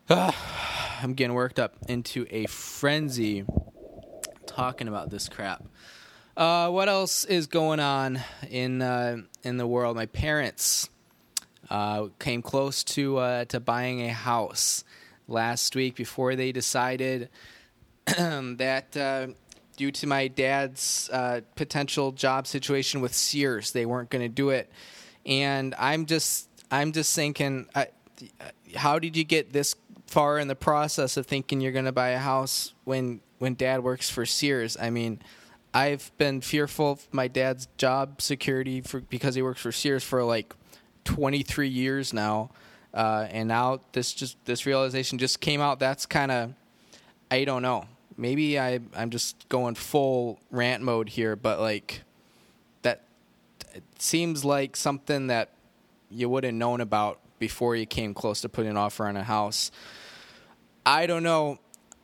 I'm 0.07 1.15
getting 1.15 1.33
worked 1.33 1.57
up 1.57 1.73
into 1.87 2.27
a 2.29 2.45
frenzy 2.45 3.45
talking 4.45 4.87
about 4.87 5.09
this 5.09 5.27
crap. 5.27 5.63
Uh, 6.37 6.69
what 6.69 6.87
else 6.87 7.25
is 7.25 7.47
going 7.47 7.79
on 7.79 8.19
in 8.47 8.83
uh, 8.83 9.17
in 9.41 9.57
the 9.57 9.65
world? 9.65 9.95
My 9.95 10.05
parents 10.05 10.87
uh, 11.71 12.09
came 12.19 12.43
close 12.43 12.83
to 12.83 13.17
uh, 13.17 13.45
to 13.45 13.59
buying 13.59 14.03
a 14.03 14.13
house 14.13 14.83
last 15.33 15.75
week 15.75 15.95
before 15.95 16.35
they 16.35 16.51
decided 16.51 17.29
that 18.05 18.95
uh, 18.95 19.27
due 19.75 19.91
to 19.91 20.07
my 20.07 20.27
dad's 20.27 21.09
uh, 21.11 21.41
potential 21.55 22.11
job 22.11 22.47
situation 22.47 23.01
with 23.01 23.13
Sears, 23.13 23.71
they 23.71 23.85
weren't 23.85 24.09
going 24.09 24.21
to 24.21 24.29
do 24.29 24.49
it. 24.49 24.71
And 25.25 25.75
I'm 25.77 26.05
just 26.05 26.47
I'm 26.71 26.91
just 26.91 27.15
thinking, 27.15 27.67
I, 27.75 27.87
how 28.75 28.99
did 28.99 29.17
you 29.17 29.23
get 29.23 29.53
this 29.53 29.75
far 30.07 30.39
in 30.39 30.47
the 30.47 30.55
process 30.55 31.17
of 31.17 31.25
thinking 31.25 31.61
you're 31.61 31.71
going 31.71 31.85
to 31.85 31.91
buy 31.91 32.09
a 32.09 32.19
house 32.19 32.73
when 32.83 33.21
when 33.39 33.55
dad 33.55 33.83
works 33.83 34.09
for 34.09 34.25
Sears? 34.25 34.77
I 34.79 34.89
mean, 34.89 35.21
I've 35.73 36.11
been 36.17 36.41
fearful 36.41 36.91
of 36.91 37.07
my 37.11 37.27
dad's 37.27 37.67
job 37.77 38.21
security 38.21 38.81
for 38.81 39.01
because 39.01 39.35
he 39.35 39.41
works 39.41 39.61
for 39.61 39.71
Sears 39.71 40.03
for 40.03 40.23
like 40.23 40.53
23 41.05 41.67
years 41.67 42.13
now. 42.13 42.51
Uh, 42.93 43.27
and 43.31 43.47
now 43.47 43.79
this 43.93 44.13
just 44.13 44.37
this 44.45 44.65
realization 44.65 45.17
just 45.17 45.39
came 45.39 45.61
out. 45.61 45.79
That's 45.79 46.05
kind 46.05 46.31
of 46.31 46.53
I 47.31 47.45
don't 47.45 47.61
know. 47.61 47.85
Maybe 48.17 48.59
I 48.59 48.79
I'm 48.95 49.09
just 49.09 49.49
going 49.49 49.75
full 49.75 50.39
rant 50.51 50.83
mode 50.83 51.09
here, 51.09 51.35
but 51.35 51.59
like 51.59 52.01
that 52.83 53.01
it 53.73 53.83
seems 53.97 54.45
like 54.45 54.75
something 54.75 55.27
that 55.27 55.49
you 56.11 56.29
would 56.29 56.43
have 56.43 56.53
known 56.53 56.81
about 56.81 57.19
before 57.39 57.75
you 57.75 57.85
came 57.85 58.13
close 58.13 58.41
to 58.41 58.49
putting 58.49 58.71
an 58.71 58.77
offer 58.77 59.07
on 59.07 59.17
a 59.17 59.23
house. 59.23 59.71
I 60.85 61.07
don't 61.07 61.23
know. 61.23 61.57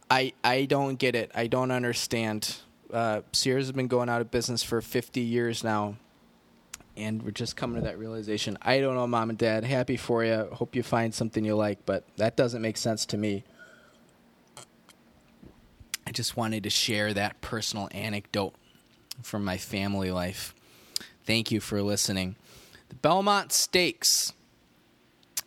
I 0.10 0.34
I 0.44 0.66
don't 0.66 0.96
get 0.96 1.16
it. 1.16 1.32
I 1.36 1.48
don't 1.48 1.72
understand. 1.72 2.58
Uh, 2.92 3.22
Sears 3.32 3.66
has 3.66 3.72
been 3.72 3.88
going 3.88 4.10
out 4.10 4.22
of 4.22 4.32
business 4.32 4.64
for 4.64 4.82
50 4.82 5.22
years 5.22 5.64
now, 5.64 5.96
and 7.00 7.24
we're 7.24 7.32
just 7.32 7.56
coming 7.56 7.82
to 7.82 7.88
that 7.88 7.98
realization. 7.98 8.58
I 8.62 8.80
don't 8.80 8.96
know, 8.96 9.08
mom 9.08 9.30
and 9.30 9.40
dad. 9.40 9.64
Happy 9.64 9.98
for 9.98 10.24
you. 10.24 10.50
Hope 10.52 10.76
you 10.76 10.84
find 10.84 11.14
something 11.14 11.46
you 11.46 11.56
like, 11.56 11.86
but 11.86 12.04
that 12.18 12.36
doesn't 12.36 12.62
make 12.62 12.78
sense 12.78 13.06
to 13.08 13.18
me. 13.18 13.44
I 16.06 16.12
just 16.12 16.36
wanted 16.36 16.64
to 16.64 16.70
share 16.70 17.14
that 17.14 17.40
personal 17.42 17.88
anecdote 17.92 18.54
from 19.22 19.46
my 19.46 19.58
family 19.58 20.12
life. 20.12 20.54
Thank 21.26 21.52
you 21.52 21.60
for 21.60 21.82
listening. 21.82 22.36
The 22.90 22.96
Belmont 22.96 23.52
Stakes 23.52 24.34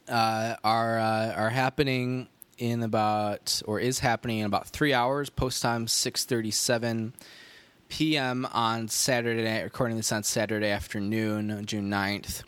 uh, 0.09 0.57
are 0.63 0.99
uh, 0.99 1.33
are 1.35 1.51
happening 1.51 2.29
in 2.59 2.83
about 2.83 3.61
or 3.67 3.81
is 3.81 3.99
happening 3.99 4.39
in 4.39 4.47
about 4.47 4.69
three 4.69 4.95
hours. 4.95 5.31
Post 5.31 5.63
time 5.63 5.89
six 5.89 6.25
thirty 6.25 6.53
seven 6.53 7.15
p.m. 7.93 8.49
on 8.53 8.89
Saturday. 8.89 9.63
Recording 9.63 9.99
this 9.99 10.11
on 10.13 10.23
Saturday 10.23 10.71
afternoon, 10.71 11.67
June 11.67 11.91
9th. 11.91 12.43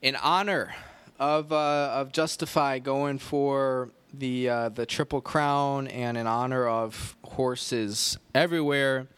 In 0.00 0.14
honor 0.14 0.72
of 1.18 1.52
uh, 1.52 1.90
of 1.92 2.12
Justify 2.12 2.78
going 2.78 3.18
for 3.18 3.90
the 4.14 4.48
uh, 4.48 4.68
the 4.68 4.86
Triple 4.86 5.20
Crown 5.22 5.88
and 5.88 6.16
in 6.16 6.28
honor 6.28 6.68
of 6.68 7.16
horses 7.24 8.16
everywhere, 8.32 9.08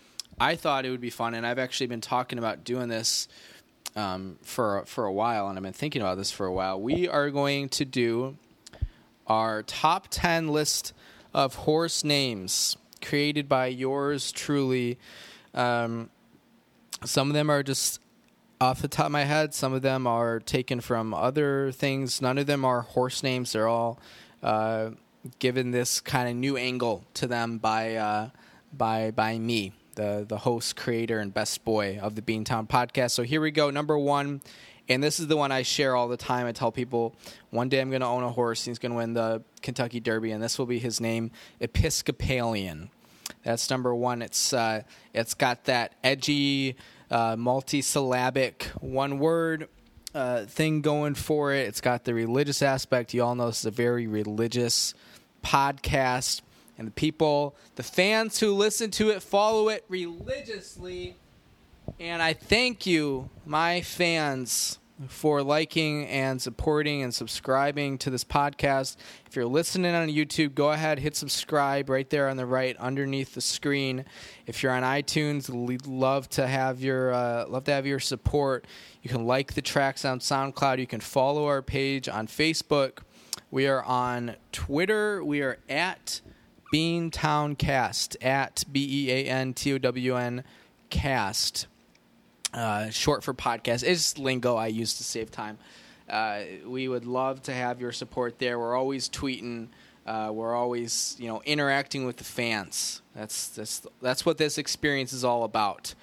I 0.41 0.57
thought 0.57 0.87
it 0.87 0.91
would 0.91 1.03
be 1.03 1.11
fun, 1.11 1.35
and 1.35 1.47
I've 1.47 1.59
actually 1.59 1.89
been 1.89 2.01
talking 2.01 2.39
about 2.39 2.65
doing 2.65 2.89
this 2.89 3.29
um, 3.95 4.39
for 4.41 4.85
for 4.87 5.05
a 5.05 5.13
while, 5.13 5.49
and 5.49 5.59
I've 5.59 5.63
been 5.63 5.75
thinking 5.75 6.01
about 6.01 6.17
this 6.17 6.31
for 6.31 6.47
a 6.47 6.53
while. 6.53 6.81
We 6.81 7.09
are 7.09 7.29
going 7.29 7.69
to 7.71 7.85
do 7.85 8.39
our 9.27 9.63
top 9.63 10.07
ten 10.09 10.49
list 10.49 10.95
of 11.35 11.57
horse 11.57 12.05
names 12.05 12.79
created 13.03 13.51
by 13.51 13.67
yours 13.67 14.33
truly. 14.33 14.99
Um, 15.55 16.11
some 17.05 17.29
of 17.29 17.35
them 17.35 17.51
are 17.51 17.63
just 17.63 18.01
off 18.61 18.81
the 18.81 18.89
top 18.89 19.07
of 19.07 19.13
my 19.13 19.25
head. 19.25 19.55
Some 19.55 19.73
of 19.73 19.83
them 19.83 20.07
are 20.07 20.39
taken 20.41 20.81
from 20.81 21.13
other 21.13 21.73
things. 21.73 22.23
None 22.23 22.39
of 22.39 22.47
them 22.47 22.65
are 22.65 22.83
horse 22.83 23.23
names. 23.23 23.53
They're 23.53 23.69
all 23.69 23.99
uh, 24.43 24.91
given 25.39 25.71
this 25.73 26.01
kind 26.01 26.29
of 26.29 26.37
new 26.37 26.57
angle 26.57 27.05
to 27.15 27.27
them 27.27 27.59
by 27.59 27.97
uh, 27.97 28.31
by 28.73 29.11
by 29.11 29.39
me, 29.39 29.73
the 29.97 30.25
the 30.27 30.39
host, 30.39 30.77
creator, 30.77 31.19
and 31.19 31.35
best 31.35 31.65
boy 31.65 31.99
of 32.01 32.15
the 32.15 32.23
Beantown 32.23 32.69
podcast. 32.69 33.11
So 33.11 33.23
here 33.23 33.41
we 33.41 33.51
go. 33.51 33.71
Number 33.71 33.99
one, 33.99 34.41
and 34.89 35.03
this 35.03 35.21
is 35.21 35.27
the 35.27 35.37
one 35.37 35.53
I 35.53 35.63
share 35.63 35.97
all 35.97 36.09
the 36.09 36.17
time. 36.17 36.47
I 36.47 36.53
tell 36.53 36.73
people 36.73 37.15
one 37.51 37.69
day 37.69 37.81
I'm 37.81 37.91
going 37.91 38.01
to 38.01 38.07
own 38.07 38.23
a 38.23 38.31
horse. 38.31 38.65
He's 38.65 38.79
going 38.79 38.93
to 38.93 38.97
win 38.97 39.15
the 39.15 39.43
Kentucky 39.61 40.01
Derby, 40.01 40.31
and 40.31 40.43
this 40.43 40.59
will 40.59 40.67
be 40.67 40.79
his 40.79 41.01
name, 41.01 41.31
Episcopalian. 41.61 42.91
That's 43.45 43.69
number 43.71 43.95
one. 43.95 44.23
It's 44.23 44.53
uh, 44.53 44.83
it's 45.13 45.35
got 45.35 45.65
that 45.65 45.95
edgy, 46.05 46.77
uh, 47.11 47.37
multi-syllabic 47.37 48.65
one 48.81 49.19
word 49.19 49.69
uh, 50.15 50.45
thing 50.45 50.81
going 50.81 51.15
for 51.15 51.53
it. 51.53 51.67
It's 51.69 51.81
got 51.81 52.05
the 52.05 52.15
religious 52.15 52.63
aspect. 52.63 53.15
You 53.15 53.25
all 53.25 53.35
know 53.35 53.47
this 53.47 53.61
is 53.61 53.67
a 53.67 53.71
very 53.71 54.07
religious 54.07 54.95
podcast, 55.43 56.43
and 56.79 56.87
the 56.87 56.93
people, 56.93 57.57
the 57.75 57.83
fans 57.83 58.39
who 58.39 58.55
listen 58.55 58.91
to 58.93 59.11
it, 59.11 59.23
follow 59.23 59.69
it 59.69 59.85
religiously. 59.89 61.17
And 61.99 62.23
I 62.23 62.33
thank 62.33 62.87
you, 62.87 63.29
my 63.45 63.81
fans, 63.81 64.79
for 65.09 65.43
liking 65.43 66.07
and 66.07 66.41
supporting 66.41 67.03
and 67.03 67.15
subscribing 67.15 67.99
to 67.99 68.11
this 68.11 68.25
podcast. 68.25 68.97
If 69.27 69.37
you're 69.37 69.47
listening 69.47 69.95
on 69.95 70.09
YouTube, 70.09 70.55
go 70.55 70.73
ahead, 70.73 70.99
hit 70.99 71.17
subscribe 71.17 71.89
right 71.89 72.09
there 72.09 72.29
on 72.29 72.37
the 72.37 72.47
right 72.47 72.77
underneath 72.77 73.35
the 73.35 73.41
screen. 73.41 74.05
If 74.47 74.63
you're 74.63 74.73
on 74.73 74.83
iTunes, 74.83 75.49
we'd 75.49 75.87
love 75.87 76.29
to 76.31 76.47
have 76.47 76.81
your 76.81 77.13
uh, 77.13 77.47
love 77.47 77.65
to 77.65 77.73
have 77.73 77.87
your 77.87 78.01
support. 78.01 78.67
You 79.03 79.11
can 79.11 79.27
like 79.27 79.55
the 79.55 79.63
tracks 79.63 80.05
on 80.05 80.21
SoundCloud. 80.21 80.79
You 80.79 80.87
can 80.87 81.01
follow 81.01 81.47
our 81.47 81.63
page 81.63 82.09
on 82.09 82.27
Facebook. 82.27 82.99
We 83.51 83.67
are 83.67 83.83
on 83.83 84.37
Twitter. 84.53 85.23
We 85.25 85.43
are 85.43 85.59
at 85.69 86.21
Beantowncast 86.73 88.17
at 88.25 88.65
B 88.71 89.07
E 89.07 89.11
A 89.11 89.25
N 89.31 89.55
T 89.55 89.75
O 89.75 89.79
W 89.79 90.17
N 90.17 90.45
cast 90.89 91.67
uh, 92.53 92.91
short 92.91 93.23
for 93.23 93.35
podcast. 93.35 93.83
It's 93.83 94.19
lingo 94.19 94.57
I 94.57 94.69
use 94.69 94.95
to 94.95 95.05
save 95.05 95.31
time. 95.31 95.59
Uh, 96.09 96.43
we 96.67 96.89
would 96.89 97.07
love 97.07 97.43
to 97.43 97.53
have 97.53 97.81
your 97.81 97.93
support 97.93 98.39
there. 98.39 98.59
We're 98.59 98.77
always 98.77 99.09
tweeting. 99.09 99.69
Uh, 100.07 100.31
we're 100.33 100.55
always, 100.55 101.17
you 101.19 101.29
know, 101.29 101.43
interacting 101.45 102.05
with 102.05 102.17
the 102.17 102.25
fans. 102.25 103.03
That's 103.15 103.49
that's 103.49 103.83
that's 104.01 104.27
what 104.27 104.37
this 104.39 104.59
experience 104.59 105.13
is 105.13 105.25
all 105.25 105.45
about. 105.45 105.95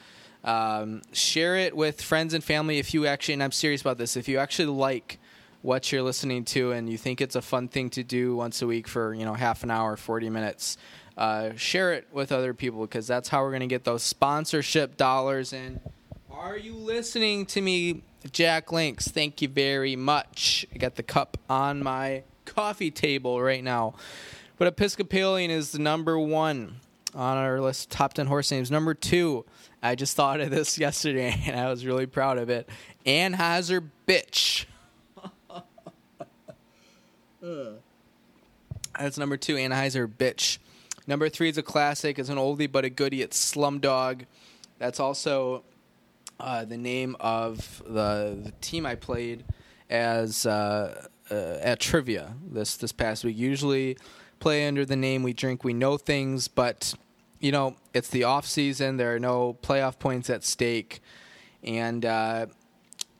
Um, 0.43 1.01
share 1.11 1.57
it 1.57 1.75
with 1.75 2.01
friends 2.01 2.33
and 2.33 2.43
family 2.43 2.79
if 2.79 2.93
you 2.93 3.05
actually, 3.05 3.33
and 3.35 3.43
I'm 3.43 3.51
serious 3.51 3.81
about 3.81 3.97
this. 3.97 4.15
If 4.15 4.27
you 4.27 4.37
actually 4.39 4.67
like 4.67 5.19
what 5.61 5.91
you're 5.91 6.01
listening 6.01 6.45
to 6.45 6.71
and 6.71 6.89
you 6.89 6.97
think 6.97 7.19
it's 7.19 7.35
a 7.35 7.41
fun 7.41 7.67
thing 7.67 7.89
to 7.89 8.03
do 8.03 8.35
once 8.35 8.61
a 8.61 8.67
week 8.67 8.87
for 8.87 9.13
you 9.13 9.25
know 9.25 9.33
half 9.33 9.63
an 9.63 9.71
hour, 9.71 9.97
40 9.97 10.29
minutes, 10.29 10.77
uh, 11.17 11.51
share 11.57 11.93
it 11.93 12.07
with 12.13 12.31
other 12.31 12.53
people 12.53 12.81
because 12.81 13.05
that's 13.05 13.27
how 13.27 13.43
we're 13.43 13.51
going 13.51 13.59
to 13.59 13.67
get 13.67 13.83
those 13.83 14.01
sponsorship 14.01 14.95
dollars 14.95 15.51
in. 15.51 15.81
Are 16.39 16.57
you 16.57 16.73
listening 16.73 17.45
to 17.47 17.59
me, 17.59 18.01
Jack 18.31 18.71
Links? 18.71 19.09
Thank 19.09 19.41
you 19.41 19.49
very 19.49 19.97
much. 19.97 20.65
I 20.73 20.77
got 20.77 20.95
the 20.95 21.03
cup 21.03 21.37
on 21.49 21.83
my 21.83 22.23
coffee 22.45 22.91
table 22.91 23.41
right 23.41 23.61
now. 23.61 23.95
But 24.57 24.69
Episcopalian 24.69 25.51
is 25.51 25.73
the 25.73 25.79
number 25.79 26.17
one 26.17 26.77
on 27.13 27.35
our 27.35 27.59
list 27.59 27.89
top 27.89 28.13
10 28.13 28.27
horse 28.27 28.51
names. 28.51 28.71
Number 28.71 28.93
two, 28.93 29.43
I 29.83 29.95
just 29.95 30.15
thought 30.15 30.39
of 30.39 30.49
this 30.49 30.77
yesterday 30.79 31.43
and 31.45 31.59
I 31.59 31.69
was 31.69 31.85
really 31.85 32.05
proud 32.05 32.37
of 32.37 32.49
it. 32.49 32.69
Anheuser 33.05 33.89
Bitch. 34.07 34.63
That's 38.97 39.17
number 39.17 39.35
two, 39.35 39.55
Anheuser 39.55 40.07
Bitch. 40.07 40.57
Number 41.05 41.27
three 41.27 41.49
is 41.49 41.57
a 41.57 41.63
classic. 41.63 42.17
It's 42.17 42.29
an 42.29 42.37
oldie 42.37 42.71
but 42.71 42.85
a 42.85 42.89
goodie. 42.89 43.21
It's 43.21 43.53
Slumdog. 43.53 44.21
That's 44.77 45.01
also 45.01 45.63
uh, 46.39 46.65
the 46.65 46.77
name 46.77 47.15
of 47.19 47.83
the, 47.85 48.39
the, 48.43 48.53
team 48.61 48.85
I 48.85 48.95
played 48.95 49.43
as 49.89 50.45
uh, 50.45 51.07
uh, 51.29 51.33
at 51.33 51.79
trivia 51.79 52.33
this 52.49 52.77
this 52.77 52.91
past 52.91 53.23
week. 53.23 53.37
Usually 53.37 53.97
play 54.39 54.67
under 54.67 54.85
the 54.85 54.95
name 54.95 55.23
We 55.23 55.33
Drink 55.33 55.63
We 55.63 55.73
Know 55.73 55.97
Things, 55.97 56.47
but 56.47 56.93
you 57.39 57.51
know 57.51 57.75
it's 57.93 58.09
the 58.09 58.23
off 58.23 58.45
season. 58.45 58.97
There 58.97 59.13
are 59.13 59.19
no 59.19 59.57
playoff 59.61 59.99
points 59.99 60.29
at 60.29 60.43
stake, 60.43 61.01
and 61.63 62.05
uh, 62.05 62.45
I 62.49 62.53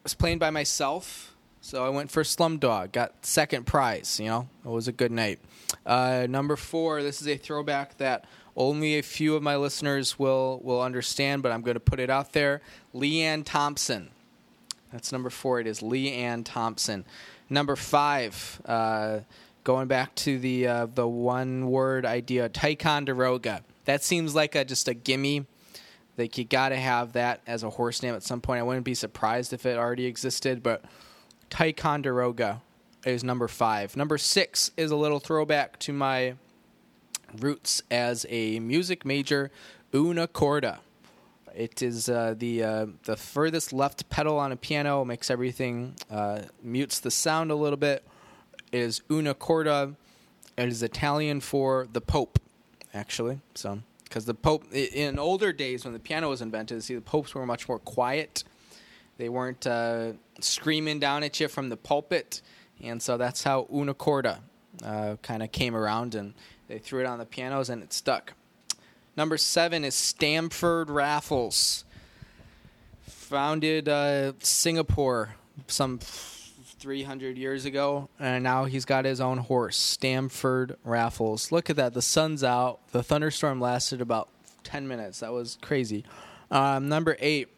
was 0.03 0.13
playing 0.13 0.39
by 0.39 0.49
myself. 0.49 1.35
So 1.61 1.85
I 1.85 1.89
went 1.89 2.09
for 2.09 2.23
Slumdog, 2.23 2.93
got 2.93 3.25
second 3.25 3.67
prize. 3.67 4.17
You 4.19 4.27
know, 4.27 4.49
it 4.63 4.69
was 4.69 4.87
a 4.87 4.93
good 4.93 5.11
night. 5.11 5.39
Uh, 5.85 6.25
number 6.29 6.55
four, 6.55 7.03
this 7.03 7.21
is 7.21 7.27
a 7.27 7.35
throwback 7.35 7.97
that 7.97 8.25
only 8.59 8.99
a 8.99 9.01
few 9.01 9.35
of 9.35 9.41
my 9.41 9.55
listeners 9.55 10.19
will 10.19 10.59
will 10.63 10.81
understand, 10.81 11.41
but 11.41 11.51
I'm 11.51 11.61
going 11.61 11.75
to 11.75 11.79
put 11.79 11.99
it 11.99 12.09
out 12.09 12.33
there. 12.33 12.61
Leanne 12.93 13.43
Thompson. 13.43 14.09
That's 14.91 15.11
number 15.11 15.29
four. 15.29 15.59
It 15.59 15.67
is 15.67 15.79
Leanne 15.79 16.43
Thompson. 16.43 17.05
Number 17.49 17.75
five, 17.75 18.61
uh, 18.65 19.19
going 19.63 19.87
back 19.87 20.13
to 20.15 20.37
the 20.37 20.67
uh, 20.67 20.87
the 20.93 21.07
one 21.07 21.67
word 21.71 22.05
idea, 22.05 22.49
Ticonderoga. 22.49 23.63
That 23.85 24.03
seems 24.03 24.35
like 24.35 24.53
a 24.55 24.65
just 24.65 24.87
a 24.87 24.93
gimme. 24.93 25.45
Like 26.17 26.37
you 26.37 26.43
got 26.43 26.69
to 26.69 26.75
have 26.75 27.13
that 27.13 27.39
as 27.47 27.63
a 27.63 27.69
horse 27.69 28.03
name 28.03 28.13
at 28.13 28.23
some 28.23 28.41
point. 28.41 28.59
I 28.59 28.63
wouldn't 28.63 28.83
be 28.83 28.93
surprised 28.93 29.53
if 29.53 29.65
it 29.65 29.77
already 29.77 30.05
existed, 30.05 30.61
but 30.61 30.83
Ticonderoga 31.49 32.61
is 33.05 33.23
number 33.23 33.47
five. 33.47 33.95
Number 33.95 34.17
six 34.17 34.71
is 34.75 34.91
a 34.91 34.97
little 34.97 35.21
throwback 35.21 35.79
to 35.79 35.93
my 35.93 36.35
roots 37.39 37.81
as 37.89 38.25
a 38.29 38.59
music 38.59 39.05
major, 39.05 39.51
una 39.93 40.27
corda. 40.27 40.79
It 41.55 41.81
is 41.81 42.09
uh, 42.09 42.35
the 42.37 42.63
uh, 42.63 42.85
the 43.03 43.15
furthest 43.15 43.73
left 43.73 44.09
pedal 44.09 44.37
on 44.37 44.51
a 44.51 44.55
piano, 44.55 45.03
makes 45.03 45.29
everything 45.29 45.95
uh, 46.09 46.41
mutes 46.61 46.99
the 46.99 47.11
sound 47.11 47.51
a 47.51 47.55
little 47.55 47.77
bit. 47.77 48.03
It 48.71 48.79
is 48.79 49.01
una 49.11 49.33
corda. 49.33 49.95
It 50.57 50.69
is 50.69 50.83
Italian 50.83 51.41
for 51.41 51.87
the 51.91 52.01
Pope, 52.01 52.39
actually. 52.93 53.39
So, 53.55 53.79
because 54.03 54.25
the 54.25 54.33
Pope 54.33 54.71
in 54.73 55.17
older 55.17 55.51
days 55.51 55.85
when 55.85 55.93
the 55.93 55.99
piano 55.99 56.29
was 56.29 56.41
invented, 56.41 56.83
see 56.83 56.95
the 56.95 57.01
popes 57.01 57.33
were 57.33 57.45
much 57.45 57.67
more 57.67 57.79
quiet. 57.79 58.43
They 59.17 59.29
weren't 59.29 59.65
uh, 59.67 60.13
screaming 60.39 60.99
down 60.99 61.23
at 61.23 61.39
you 61.39 61.47
from 61.47 61.69
the 61.69 61.77
pulpit, 61.77 62.41
and 62.81 63.01
so 63.01 63.17
that's 63.17 63.43
how 63.43 63.67
una 63.73 63.93
corda 63.93 64.41
uh, 64.83 65.15
kind 65.21 65.43
of 65.43 65.51
came 65.51 65.75
around 65.75 66.15
and 66.15 66.33
they 66.69 66.77
threw 66.77 67.01
it 67.01 67.07
on 67.07 67.17
the 67.17 67.25
pianos 67.25 67.69
and 67.69 67.83
it 67.83 67.91
stuck. 67.91 68.33
Number 69.17 69.37
seven 69.37 69.83
is 69.83 69.95
Stamford 69.95 70.89
Raffles. 70.89 71.83
Founded 73.01 73.89
uh, 73.89 74.33
Singapore 74.39 75.35
some 75.67 75.99
300 75.99 77.37
years 77.37 77.65
ago, 77.65 78.07
and 78.19 78.43
now 78.43 78.65
he's 78.65 78.85
got 78.85 79.03
his 79.03 79.19
own 79.19 79.39
horse, 79.39 79.77
Stamford 79.77 80.77
Raffles. 80.83 81.51
Look 81.51 81.69
at 81.69 81.75
that. 81.75 81.93
The 81.93 82.01
sun's 82.01 82.43
out. 82.43 82.79
The 82.91 83.03
thunderstorm 83.03 83.59
lasted 83.59 83.99
about 83.99 84.29
10 84.63 84.87
minutes. 84.87 85.19
That 85.19 85.33
was 85.33 85.57
crazy. 85.61 86.05
Um, 86.49 86.87
number 86.87 87.17
eight. 87.19 87.49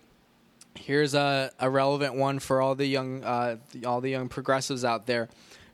Here's 0.74 1.14
a, 1.14 1.52
a 1.60 1.70
relevant 1.70 2.16
one 2.16 2.40
for 2.40 2.62
all 2.62 2.76
the 2.76 2.86
young 2.86 3.26
uh, 3.26 3.58
all 3.86 4.00
the 4.00 4.10
young 4.10 4.30
progressives 4.30 4.86
out 4.86 5.06
there. 5.06 5.28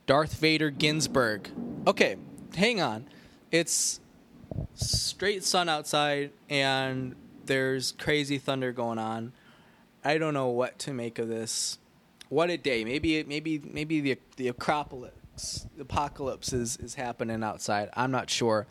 Darth 0.06 0.34
Vader 0.34 0.70
Ginsburg. 0.70 1.48
Okay, 1.86 2.16
hang 2.56 2.80
on 2.80 3.06
it's 3.50 4.00
straight 4.74 5.44
sun 5.44 5.68
outside 5.68 6.30
and 6.48 7.14
there's 7.44 7.92
crazy 7.92 8.38
thunder 8.38 8.72
going 8.72 8.98
on. 8.98 9.32
I 10.04 10.18
don't 10.18 10.34
know 10.34 10.48
what 10.48 10.78
to 10.80 10.92
make 10.92 11.18
of 11.18 11.28
this. 11.28 11.78
What 12.28 12.50
a 12.50 12.56
day! 12.56 12.84
Maybe 12.84 13.24
maybe 13.24 13.58
maybe 13.58 14.00
the 14.00 14.18
the 14.36 14.48
acropolis, 14.48 15.66
the 15.76 15.82
apocalypse 15.82 16.52
is 16.52 16.76
is 16.76 16.94
happening 16.94 17.42
outside. 17.42 17.88
I'm 17.94 18.10
not 18.10 18.28
sure. 18.30 18.66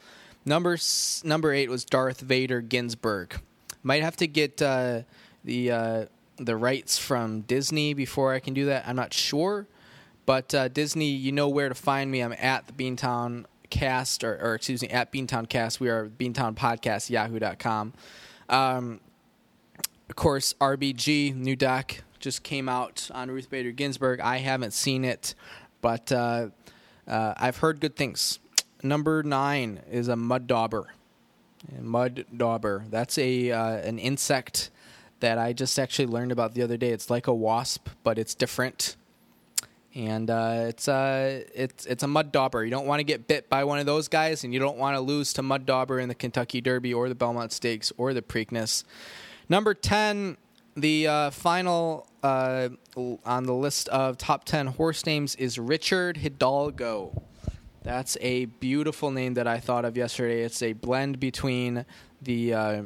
Number 0.46 0.78
number 1.24 1.54
eight 1.54 1.70
was 1.70 1.84
Darth 1.84 2.22
Vader 2.22 2.62
Ginsburg. 2.62 3.40
Might 3.84 4.04
have 4.04 4.16
to 4.18 4.28
get 4.28 4.62
uh, 4.62 5.02
the 5.44 5.72
uh, 5.72 6.06
the 6.38 6.56
rights 6.56 6.98
from 6.98 7.42
Disney 7.42 7.94
before 7.94 8.34
I 8.34 8.40
can 8.40 8.54
do 8.54 8.66
that. 8.66 8.88
I'm 8.88 8.96
not 8.96 9.14
sure, 9.14 9.68
but 10.26 10.54
uh, 10.54 10.68
Disney, 10.68 11.10
you 11.10 11.32
know 11.32 11.50
where 11.50 11.68
to 11.68 11.76
find 11.76 12.12
me. 12.12 12.22
I'm 12.22 12.34
at 12.34 12.68
the 12.68 12.74
Beantown 12.74 13.46
cast 13.70 14.24
or, 14.24 14.38
or 14.42 14.56
excuse 14.56 14.82
me 14.82 14.90
at 14.90 15.12
beantown 15.12 15.48
cast. 15.48 15.80
We 15.80 15.90
are 15.90 16.08
beantown 16.08 16.56
podcast 16.56 17.10
yahoo.com 17.10 17.94
um, 18.50 19.00
of 20.10 20.16
course 20.16 20.54
rbg 20.62 21.36
new 21.36 21.56
doc 21.56 22.04
just 22.20 22.44
came 22.44 22.68
out 22.68 23.10
on 23.14 23.30
ruth 23.30 23.50
bader 23.50 23.72
ginsburg. 23.72 24.20
I 24.20 24.38
haven't 24.38 24.72
seen 24.72 25.04
it 25.06 25.36
but 25.82 26.12
uh, 26.12 26.50
uh, 27.08 27.34
i've 27.38 27.58
heard 27.58 27.80
good 27.80 27.96
things. 27.96 28.40
Number 28.84 29.24
nine 29.24 29.82
is 29.92 30.08
a 30.08 30.16
mud 30.16 30.48
dauber. 30.48 30.88
Mud 31.80 32.26
dauber. 32.36 32.86
That's 32.90 33.18
a 33.18 33.52
uh, 33.52 33.78
an 33.78 34.00
insect 34.00 34.70
that 35.20 35.40
i 35.40 35.52
just 35.52 35.80
actually 35.80 36.06
learned 36.06 36.32
about 36.32 36.54
the 36.54 36.62
other 36.62 36.78
day. 36.78 36.90
It's 36.90 37.10
like 37.10 37.28
a 37.28 37.34
wasp 37.34 37.90
but 38.04 38.18
it's 38.18 38.36
different 38.36 38.96
and 39.98 40.30
uh, 40.30 40.66
it's 40.68 40.88
uh, 40.88 41.44
it's 41.56 41.88
it's 41.88 42.04
a 42.04 42.08
mud 42.08 42.32
dauber. 42.32 42.64
You 42.64 42.70
don't 42.70 42.86
want 42.86 43.00
to 43.00 43.04
get 43.04 43.28
bit 43.28 43.50
by 43.50 43.64
one 43.64 43.80
of 43.80 43.88
those 43.88 44.08
guys, 44.08 44.44
and 44.44 44.54
you 44.54 44.60
don't 44.60 44.78
want 44.78 44.96
to 44.96 45.02
lose 45.02 45.34
to 45.34 45.42
mud 45.42 45.66
dauber 45.66 46.00
in 46.00 46.08
the 46.08 46.14
Kentucky 46.14 46.62
Derby 46.62 46.94
or 46.94 47.10
the 47.10 47.16
Belmont 47.16 47.52
Stakes 47.52 47.92
or 47.98 48.14
the 48.14 48.22
Preakness. 48.22 48.84
Number 49.50 49.74
ten, 49.74 50.38
the 50.76 51.08
uh, 51.08 51.30
final 51.32 52.08
uh, 52.22 52.70
on 53.26 53.46
the 53.46 53.56
list 53.56 53.90
of 53.90 54.20
top 54.20 54.46
ten 54.46 54.68
horse 54.68 55.04
names 55.08 55.34
is 55.36 55.58
Richard 55.58 56.18
Hidalgo. 56.18 57.24
That's 57.82 58.18
a 58.22 58.46
beautiful 58.46 59.10
name 59.10 59.34
that 59.34 59.48
I 59.48 59.60
thought 59.60 59.84
of 59.84 59.98
yesterday. 59.98 60.44
It's 60.44 60.62
a 60.62 60.74
blend 60.74 61.20
between 61.20 61.86
the, 62.22 62.54
uh, 62.54 62.84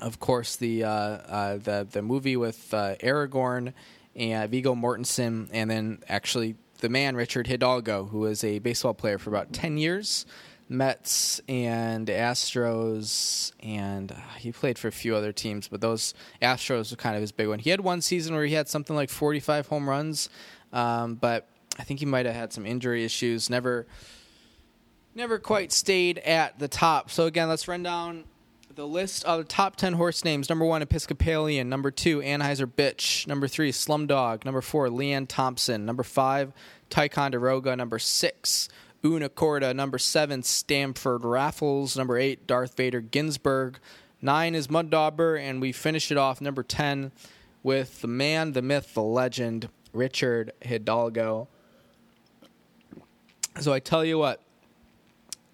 of 0.00 0.20
course, 0.20 0.54
the 0.54 0.82
the 0.82 1.88
the 1.90 2.02
movie 2.02 2.36
with 2.36 2.70
Aragorn 2.70 3.72
and 4.16 4.50
Viggo 4.50 4.74
Mortensen, 4.74 5.48
and 5.52 5.70
then 5.70 6.02
actually 6.08 6.56
the 6.80 6.88
man 6.88 7.16
Richard 7.16 7.46
Hidalgo, 7.46 8.04
who 8.04 8.20
was 8.20 8.44
a 8.44 8.58
baseball 8.58 8.94
player 8.94 9.18
for 9.18 9.30
about 9.30 9.52
ten 9.52 9.78
years, 9.78 10.26
Mets 10.68 11.40
and 11.48 12.06
Astros, 12.08 13.52
and 13.60 14.12
uh, 14.12 14.16
he 14.38 14.50
played 14.52 14.78
for 14.78 14.88
a 14.88 14.92
few 14.92 15.14
other 15.14 15.32
teams, 15.32 15.68
but 15.68 15.80
those 15.80 16.14
Astros 16.40 16.90
were 16.90 16.96
kind 16.96 17.16
of 17.16 17.20
his 17.20 17.32
big 17.32 17.48
one. 17.48 17.58
He 17.58 17.70
had 17.70 17.80
one 17.80 18.00
season 18.00 18.34
where 18.34 18.46
he 18.46 18.54
had 18.54 18.68
something 18.68 18.96
like 18.96 19.10
forty-five 19.10 19.66
home 19.66 19.88
runs, 19.88 20.30
um, 20.72 21.16
but 21.16 21.48
I 21.78 21.84
think 21.84 22.00
he 22.00 22.06
might 22.06 22.26
have 22.26 22.34
had 22.34 22.52
some 22.52 22.66
injury 22.66 23.04
issues. 23.04 23.50
Never, 23.50 23.86
never 25.14 25.38
quite 25.38 25.72
stayed 25.72 26.18
at 26.18 26.58
the 26.58 26.68
top. 26.68 27.10
So 27.10 27.26
again, 27.26 27.48
let's 27.48 27.68
run 27.68 27.82
down 27.82 28.24
the 28.74 28.86
list 28.86 29.24
of 29.24 29.38
the 29.38 29.44
top 29.44 29.76
10 29.76 29.94
horse 29.94 30.24
names. 30.24 30.48
Number 30.48 30.64
one, 30.64 30.82
Episcopalian. 30.82 31.68
Number 31.68 31.90
two, 31.90 32.18
Anheuser 32.20 32.66
Bitch. 32.66 33.26
Number 33.26 33.46
three, 33.46 33.70
Slumdog. 33.70 34.44
Number 34.44 34.60
four, 34.60 34.88
Leanne 34.88 35.26
Thompson. 35.28 35.86
Number 35.86 36.02
five, 36.02 36.52
Ticonderoga. 36.90 37.76
Number 37.76 37.98
six, 37.98 38.68
Una 39.04 39.28
Corda. 39.28 39.74
Number 39.74 39.98
seven, 39.98 40.42
Stamford 40.42 41.24
Raffles. 41.24 41.96
Number 41.96 42.18
eight, 42.18 42.46
Darth 42.46 42.76
Vader 42.76 43.00
Ginsburg. 43.00 43.78
Nine 44.20 44.54
is 44.54 44.68
Mud 44.68 44.90
Dauber. 44.90 45.36
And 45.36 45.60
we 45.60 45.70
finish 45.70 46.10
it 46.10 46.18
off, 46.18 46.40
number 46.40 46.62
10, 46.62 47.12
with 47.62 48.00
the 48.00 48.08
man, 48.08 48.52
the 48.52 48.62
myth, 48.62 48.94
the 48.94 49.02
legend, 49.02 49.68
Richard 49.92 50.52
Hidalgo. 50.62 51.48
So 53.60 53.72
I 53.72 53.78
tell 53.78 54.04
you 54.04 54.18
what, 54.18 54.40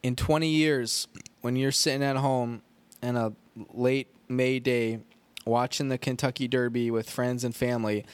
in 0.03 0.17
20 0.17 0.49
years, 0.49 1.07
when 1.43 1.57
you're 1.57 1.71
sitting 1.73 2.03
at 2.03 2.17
home 2.17 2.63
in 3.03 3.17
a 3.17 3.33
late 3.73 4.09
May 4.29 4.59
day 4.59 5.01
watching 5.45 5.89
the 5.89 5.99
Kentucky 5.99 6.49
Derby 6.49 6.91
with 6.91 7.09
friends 7.09 7.45
and 7.45 7.55
family, 7.55 8.05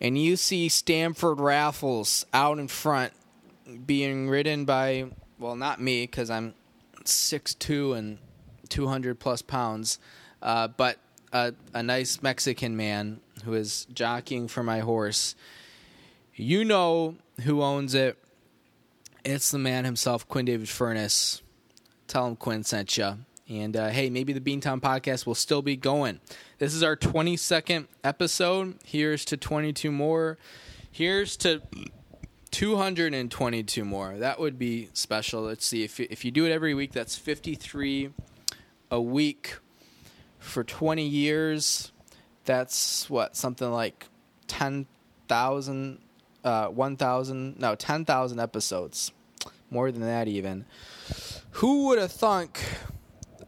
and 0.00 0.18
you 0.18 0.36
see 0.36 0.68
Stamford 0.68 1.40
Raffles 1.40 2.26
out 2.32 2.58
in 2.58 2.68
front 2.68 3.12
being 3.86 4.28
ridden 4.28 4.64
by, 4.64 5.06
well, 5.38 5.56
not 5.56 5.80
me 5.80 6.04
because 6.04 6.30
I'm 6.30 6.54
6'2 7.04 7.96
and 7.96 8.18
200 8.68 9.18
plus 9.18 9.42
pounds, 9.42 9.98
uh, 10.42 10.68
but 10.68 10.98
a, 11.32 11.54
a 11.74 11.82
nice 11.82 12.22
Mexican 12.22 12.76
man 12.76 13.20
who 13.44 13.54
is 13.54 13.86
jockeying 13.92 14.48
for 14.48 14.62
my 14.62 14.80
horse. 14.80 15.34
You 16.34 16.64
know 16.64 17.16
who 17.42 17.62
owns 17.62 17.94
it 17.94 18.18
it's 19.26 19.50
the 19.50 19.58
man 19.58 19.84
himself, 19.84 20.28
Quinn 20.28 20.44
David 20.44 20.68
Furness. 20.68 21.42
Tell 22.06 22.28
him 22.28 22.36
Quinn 22.36 22.62
sent 22.62 22.96
you. 22.96 23.18
And 23.48 23.76
uh, 23.76 23.88
hey, 23.88 24.10
maybe 24.10 24.32
the 24.32 24.40
Beantown 24.40 24.80
podcast 24.80 25.24
will 25.24 25.36
still 25.36 25.62
be 25.62 25.76
going. 25.76 26.20
This 26.58 26.74
is 26.74 26.82
our 26.82 26.96
22nd 26.96 27.86
episode. 28.02 28.76
Here's 28.84 29.24
to 29.26 29.36
22 29.36 29.92
more. 29.92 30.36
Here's 30.90 31.36
to 31.38 31.62
222 32.50 33.84
more. 33.84 34.16
That 34.16 34.40
would 34.40 34.58
be 34.58 34.88
special. 34.94 35.42
Let's 35.42 35.64
see. 35.64 35.84
If, 35.84 36.00
if 36.00 36.24
you 36.24 36.32
do 36.32 36.44
it 36.44 36.50
every 36.50 36.74
week, 36.74 36.92
that's 36.92 37.14
53 37.16 38.10
a 38.90 39.00
week 39.00 39.58
for 40.40 40.64
20 40.64 41.06
years. 41.06 41.92
That's 42.46 43.08
what? 43.08 43.36
Something 43.36 43.70
like 43.70 44.06
10,000, 44.48 45.98
uh, 46.42 46.66
1,000, 46.68 47.60
no, 47.60 47.74
10,000 47.74 48.40
episodes 48.40 49.12
more 49.70 49.92
than 49.92 50.02
that 50.02 50.26
even. 50.26 50.64
Who 51.50 51.86
would 51.86 51.98
have 51.98 52.12
thunk 52.12 52.60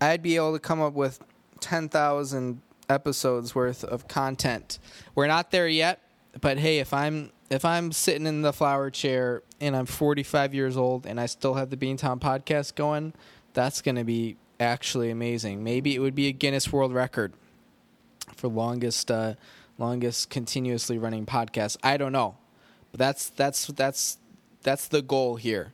I'd 0.00 0.22
be 0.22 0.36
able 0.36 0.52
to 0.52 0.58
come 0.58 0.80
up 0.80 0.94
with 0.94 1.20
10,000 1.60 2.60
episodes 2.88 3.54
worth 3.54 3.84
of 3.84 4.08
content? 4.08 4.78
We're 5.14 5.26
not 5.26 5.50
there 5.50 5.68
yet, 5.68 6.00
but 6.40 6.58
hey, 6.58 6.78
if 6.78 6.92
I'm 6.92 7.32
if 7.50 7.64
I'm 7.64 7.92
sitting 7.92 8.26
in 8.26 8.42
the 8.42 8.52
flower 8.52 8.90
chair 8.90 9.42
and 9.60 9.74
I'm 9.74 9.86
45 9.86 10.54
years 10.54 10.76
old 10.76 11.06
and 11.06 11.18
I 11.18 11.26
still 11.26 11.54
have 11.54 11.70
the 11.70 11.76
Beantown 11.76 12.20
podcast 12.20 12.74
going, 12.74 13.14
that's 13.54 13.80
going 13.80 13.96
to 13.96 14.04
be 14.04 14.36
actually 14.60 15.10
amazing. 15.10 15.64
Maybe 15.64 15.94
it 15.94 16.00
would 16.00 16.14
be 16.14 16.26
a 16.26 16.32
Guinness 16.32 16.70
World 16.70 16.92
Record 16.92 17.32
for 18.36 18.48
longest 18.48 19.10
uh, 19.10 19.34
longest 19.78 20.30
continuously 20.30 20.98
running 20.98 21.26
podcast. 21.26 21.76
I 21.82 21.96
don't 21.96 22.12
know, 22.12 22.36
but 22.92 22.98
that's 22.98 23.30
that's 23.30 23.66
that's 23.68 24.18
that's 24.62 24.88
the 24.88 25.02
goal 25.02 25.36
here. 25.36 25.72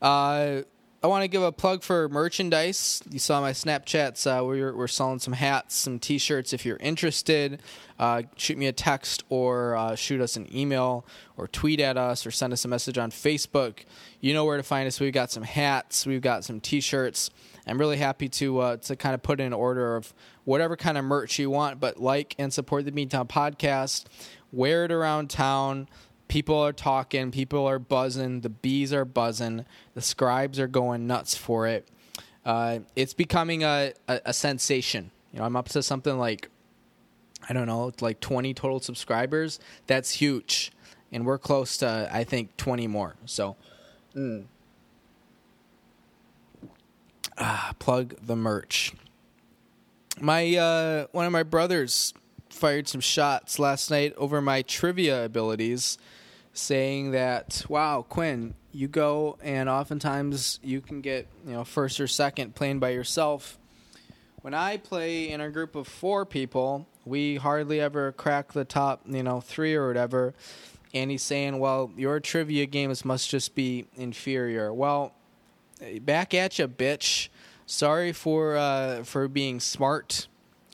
Uh, 0.00 0.62
I 1.02 1.06
want 1.06 1.22
to 1.22 1.28
give 1.28 1.42
a 1.42 1.50
plug 1.50 1.82
for 1.82 2.10
merchandise. 2.10 3.02
You 3.10 3.18
saw 3.18 3.40
my 3.40 3.52
Snapchats. 3.52 4.26
Uh, 4.26 4.44
we're, 4.44 4.76
we're 4.76 4.86
selling 4.86 5.18
some 5.18 5.32
hats, 5.32 5.74
some 5.74 5.98
t 5.98 6.18
shirts. 6.18 6.52
If 6.52 6.66
you're 6.66 6.76
interested, 6.76 7.62
uh, 7.98 8.24
shoot 8.36 8.58
me 8.58 8.66
a 8.66 8.72
text 8.72 9.24
or 9.30 9.76
uh, 9.76 9.94
shoot 9.94 10.20
us 10.20 10.36
an 10.36 10.54
email 10.54 11.06
or 11.38 11.48
tweet 11.48 11.80
at 11.80 11.96
us 11.96 12.26
or 12.26 12.30
send 12.30 12.52
us 12.52 12.66
a 12.66 12.68
message 12.68 12.98
on 12.98 13.10
Facebook. 13.10 13.84
You 14.20 14.34
know 14.34 14.44
where 14.44 14.58
to 14.58 14.62
find 14.62 14.86
us. 14.86 15.00
We've 15.00 15.10
got 15.10 15.30
some 15.30 15.42
hats, 15.42 16.04
we've 16.04 16.20
got 16.20 16.44
some 16.44 16.60
t 16.60 16.82
shirts. 16.82 17.30
I'm 17.66 17.78
really 17.78 17.96
happy 17.96 18.28
to 18.28 18.58
uh, 18.58 18.76
to 18.78 18.94
kind 18.94 19.14
of 19.14 19.22
put 19.22 19.40
in 19.40 19.54
order 19.54 19.96
of 19.96 20.12
whatever 20.44 20.76
kind 20.76 20.98
of 20.98 21.04
merch 21.06 21.38
you 21.38 21.48
want, 21.48 21.80
but 21.80 21.98
like 21.98 22.34
and 22.38 22.52
support 22.52 22.84
the 22.84 22.92
Beantown 22.92 23.26
podcast. 23.26 24.04
Wear 24.52 24.84
it 24.84 24.92
around 24.92 25.30
town 25.30 25.88
people 26.30 26.60
are 26.60 26.72
talking, 26.72 27.32
people 27.32 27.66
are 27.66 27.80
buzzing, 27.80 28.40
the 28.40 28.48
bees 28.48 28.92
are 28.92 29.04
buzzing, 29.04 29.66
the 29.94 30.00
scribes 30.00 30.60
are 30.60 30.68
going 30.68 31.06
nuts 31.06 31.34
for 31.34 31.66
it. 31.66 31.88
Uh, 32.46 32.78
it's 32.94 33.12
becoming 33.12 33.64
a, 33.64 33.92
a, 34.08 34.20
a, 34.26 34.32
sensation. 34.32 35.10
You 35.32 35.40
know, 35.40 35.44
I'm 35.44 35.56
up 35.56 35.68
to 35.70 35.82
something 35.82 36.16
like, 36.18 36.48
I 37.48 37.52
don't 37.52 37.66
know, 37.66 37.92
like 38.00 38.20
20 38.20 38.54
total 38.54 38.78
subscribers. 38.78 39.58
That's 39.88 40.12
huge. 40.12 40.70
And 41.10 41.26
we're 41.26 41.36
close 41.36 41.76
to, 41.78 42.08
I 42.10 42.22
think, 42.22 42.56
20 42.56 42.86
more. 42.86 43.16
So, 43.26 43.56
mm. 44.14 44.44
ah, 47.36 47.74
plug 47.80 48.14
the 48.22 48.36
merch. 48.36 48.94
My 50.20 50.56
uh, 50.56 51.06
one 51.12 51.26
of 51.26 51.32
my 51.32 51.42
brothers 51.42 52.14
fired 52.50 52.86
some 52.86 53.00
shots 53.00 53.58
last 53.58 53.90
night 53.90 54.14
over 54.16 54.40
my 54.40 54.62
trivia 54.62 55.24
abilities 55.24 55.98
saying 56.52 57.12
that, 57.12 57.64
wow, 57.68 58.04
Quinn, 58.08 58.54
you 58.72 58.88
go 58.88 59.38
and 59.42 59.68
oftentimes 59.68 60.60
you 60.62 60.80
can 60.80 61.00
get, 61.00 61.26
you 61.46 61.52
know, 61.52 61.64
first 61.64 62.00
or 62.00 62.06
second 62.06 62.54
playing 62.54 62.78
by 62.78 62.90
yourself. 62.90 63.58
When 64.42 64.54
I 64.54 64.78
play 64.78 65.30
in 65.30 65.40
a 65.40 65.50
group 65.50 65.74
of 65.74 65.86
four 65.86 66.24
people, 66.24 66.86
we 67.04 67.36
hardly 67.36 67.80
ever 67.80 68.12
crack 68.12 68.52
the 68.52 68.64
top, 68.64 69.02
you 69.06 69.22
know, 69.22 69.40
three 69.40 69.74
or 69.74 69.86
whatever. 69.86 70.34
And 70.94 71.10
he's 71.10 71.22
saying, 71.22 71.58
well, 71.58 71.92
your 71.96 72.20
trivia 72.20 72.66
games 72.66 73.04
must 73.04 73.30
just 73.30 73.54
be 73.54 73.86
inferior. 73.96 74.72
Well, 74.72 75.14
back 76.00 76.34
at 76.34 76.58
you, 76.58 76.68
bitch. 76.68 77.28
Sorry 77.66 78.12
for 78.12 78.56
uh, 78.56 79.04
for 79.04 79.28
being 79.28 79.60
smart 79.60 80.26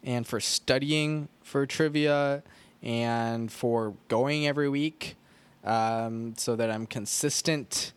and 0.02 0.26
for 0.26 0.40
studying 0.40 1.28
for 1.42 1.66
trivia 1.66 2.42
and 2.82 3.52
for 3.52 3.94
going 4.08 4.46
every 4.46 4.68
week 4.70 5.16
um, 5.66 6.34
so 6.36 6.56
that 6.56 6.70
I'm 6.70 6.86
consistent. 6.86 7.92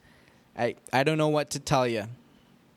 I 0.58 0.76
I 0.92 1.04
don't 1.04 1.18
know 1.18 1.30
what 1.30 1.52
to 1.52 1.60
tell 1.60 1.88
you. 1.88 2.06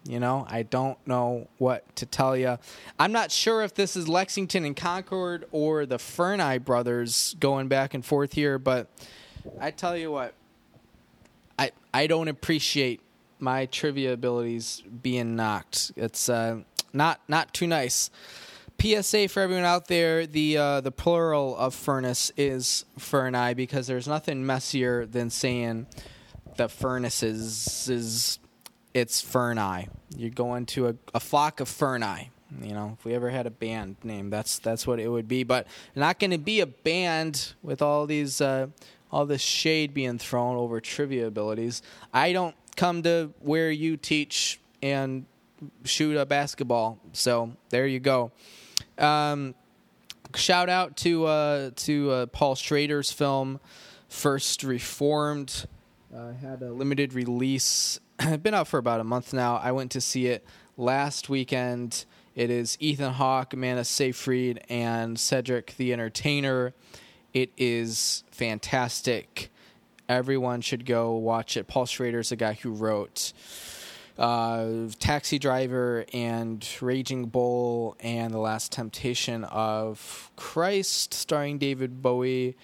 You 0.05 0.19
know, 0.19 0.47
I 0.49 0.65
don't 0.65 0.99
know 1.07 1.49
what 1.59 1.95
to 1.97 2.07
tell 2.07 2.37
you. 2.37 2.59
I'm 2.99 3.13
not 3.13 3.31
sure 3.31 3.63
if 3.63 3.75
this 3.75 3.95
is 3.95 4.09
Lexington 4.09 4.65
and 4.65 4.77
Concord 4.77 5.47
or 5.53 5.87
the 5.87 5.99
Ferneye 5.99 6.65
brothers 6.65 7.37
going 7.39 7.69
back 7.69 7.95
and 7.95 8.05
forth 8.05 8.33
here, 8.33 8.59
but 8.59 8.89
I 9.61 9.71
tell 9.71 9.97
you 9.97 10.11
what, 10.11 10.35
I 11.59 11.71
I 11.95 12.09
don't 12.09 12.29
appreciate 12.29 13.01
my 13.39 13.67
trivia 13.67 14.13
abilities 14.13 14.83
being 15.03 15.37
knocked. 15.37 15.93
It's 15.97 16.29
uh, 16.29 16.61
not 16.93 17.21
not 17.29 17.55
too 17.55 17.67
nice. 17.67 18.11
PSA 18.83 19.29
for 19.29 19.41
everyone 19.41 19.65
out 19.65 19.87
there: 19.87 20.27
the 20.27 20.59
uh, 20.59 20.81
the 20.81 20.91
plural 20.91 21.57
of 21.57 21.73
furnace 21.73 22.33
is 22.37 22.85
furni 22.99 23.55
because 23.55 23.87
there's 23.87 24.09
nothing 24.09 24.45
messier 24.45 25.07
than 25.07 25.31
saying 25.31 25.87
the 26.57 26.69
furnaces 26.69 27.89
is 27.89 28.41
it's 28.93 29.23
furni. 29.23 29.89
You're 30.17 30.31
going 30.31 30.67
to 30.67 30.89
a, 30.89 30.95
a 31.15 31.21
flock 31.21 31.61
of 31.61 31.69
furni. 31.69 32.31
You 32.61 32.75
know, 32.75 32.97
if 32.99 33.05
we 33.05 33.15
ever 33.15 33.31
had 33.31 33.47
a 33.47 33.51
band 33.51 33.99
name, 34.03 34.31
that's 34.31 34.59
that's 34.59 34.85
what 34.85 34.99
it 34.99 35.09
would 35.09 35.29
be. 35.29 35.45
But 35.45 35.69
not 35.95 36.19
going 36.19 36.33
to 36.33 36.39
be 36.39 36.59
a 36.59 36.67
band 36.67 37.55
with 37.63 37.83
all 37.83 38.07
these 38.07 38.41
uh, 38.41 38.67
all 39.13 39.27
this 39.27 39.43
shade 39.43 39.95
being 39.95 40.19
thrown 40.19 40.57
over 40.57 40.81
trivia 40.81 41.29
abilities. 41.29 41.83
I 42.13 42.33
don't 42.33 42.57
come 42.75 43.05
to 43.05 43.33
where 43.39 43.71
you 43.71 43.97
teach 43.97 44.59
and 44.83 45.27
shoot 45.85 46.17
a 46.17 46.27
basketball. 46.27 46.99
So 47.13 47.53
there 47.71 47.87
you 47.87 48.01
go. 48.01 48.33
Um, 48.99 49.55
shout 50.35 50.69
out 50.69 50.97
to 50.99 51.27
uh, 51.27 51.71
to 51.77 52.11
uh, 52.11 52.27
Paul 52.27 52.55
Schrader's 52.55 53.13
film 53.13 53.61
First 54.09 54.63
Reformed. 54.63 55.67
Uh, 56.15 56.33
had 56.33 56.63
a 56.63 56.71
limited 56.71 57.15
release. 57.15 57.99
Been 58.43 58.55
out 58.55 58.69
for 58.69 58.79
about 58.79 59.01
a 59.01 59.05
month 59.05 59.33
now. 59.33 59.57
I 59.57 59.73
went 59.73 59.91
to 59.93 60.01
see 60.01 60.27
it 60.27 60.45
last 60.77 61.29
weekend. 61.29 62.05
It 62.35 62.51
is 62.51 62.77
Ethan 62.81 63.15
Hawke, 63.15 63.53
Amanda 63.55 63.85
Seyfried, 63.85 64.65
and 64.69 65.19
Cedric 65.19 65.75
the 65.77 65.93
Entertainer. 65.93 66.75
It 67.33 67.51
is 67.57 68.25
fantastic. 68.31 69.51
Everyone 70.09 70.61
should 70.61 70.85
go 70.85 71.15
watch 71.15 71.57
it. 71.57 71.67
Paul 71.67 71.87
Schrader's 71.87 72.29
the 72.31 72.37
guy 72.37 72.55
who 72.55 72.73
wrote 72.73 73.33
uh, 74.23 74.89
Taxi 75.01 75.39
Driver 75.41 76.07
and 76.15 76.67
Raging 76.81 77.27
Bull 77.27 77.97
and 78.01 78.33
The 78.33 78.39
Last 78.39 78.71
Temptation 78.71 79.43
of 79.45 80.31
Christ, 80.37 81.13
starring 81.13 81.59
David 81.59 82.01
Bowie. 82.01 82.57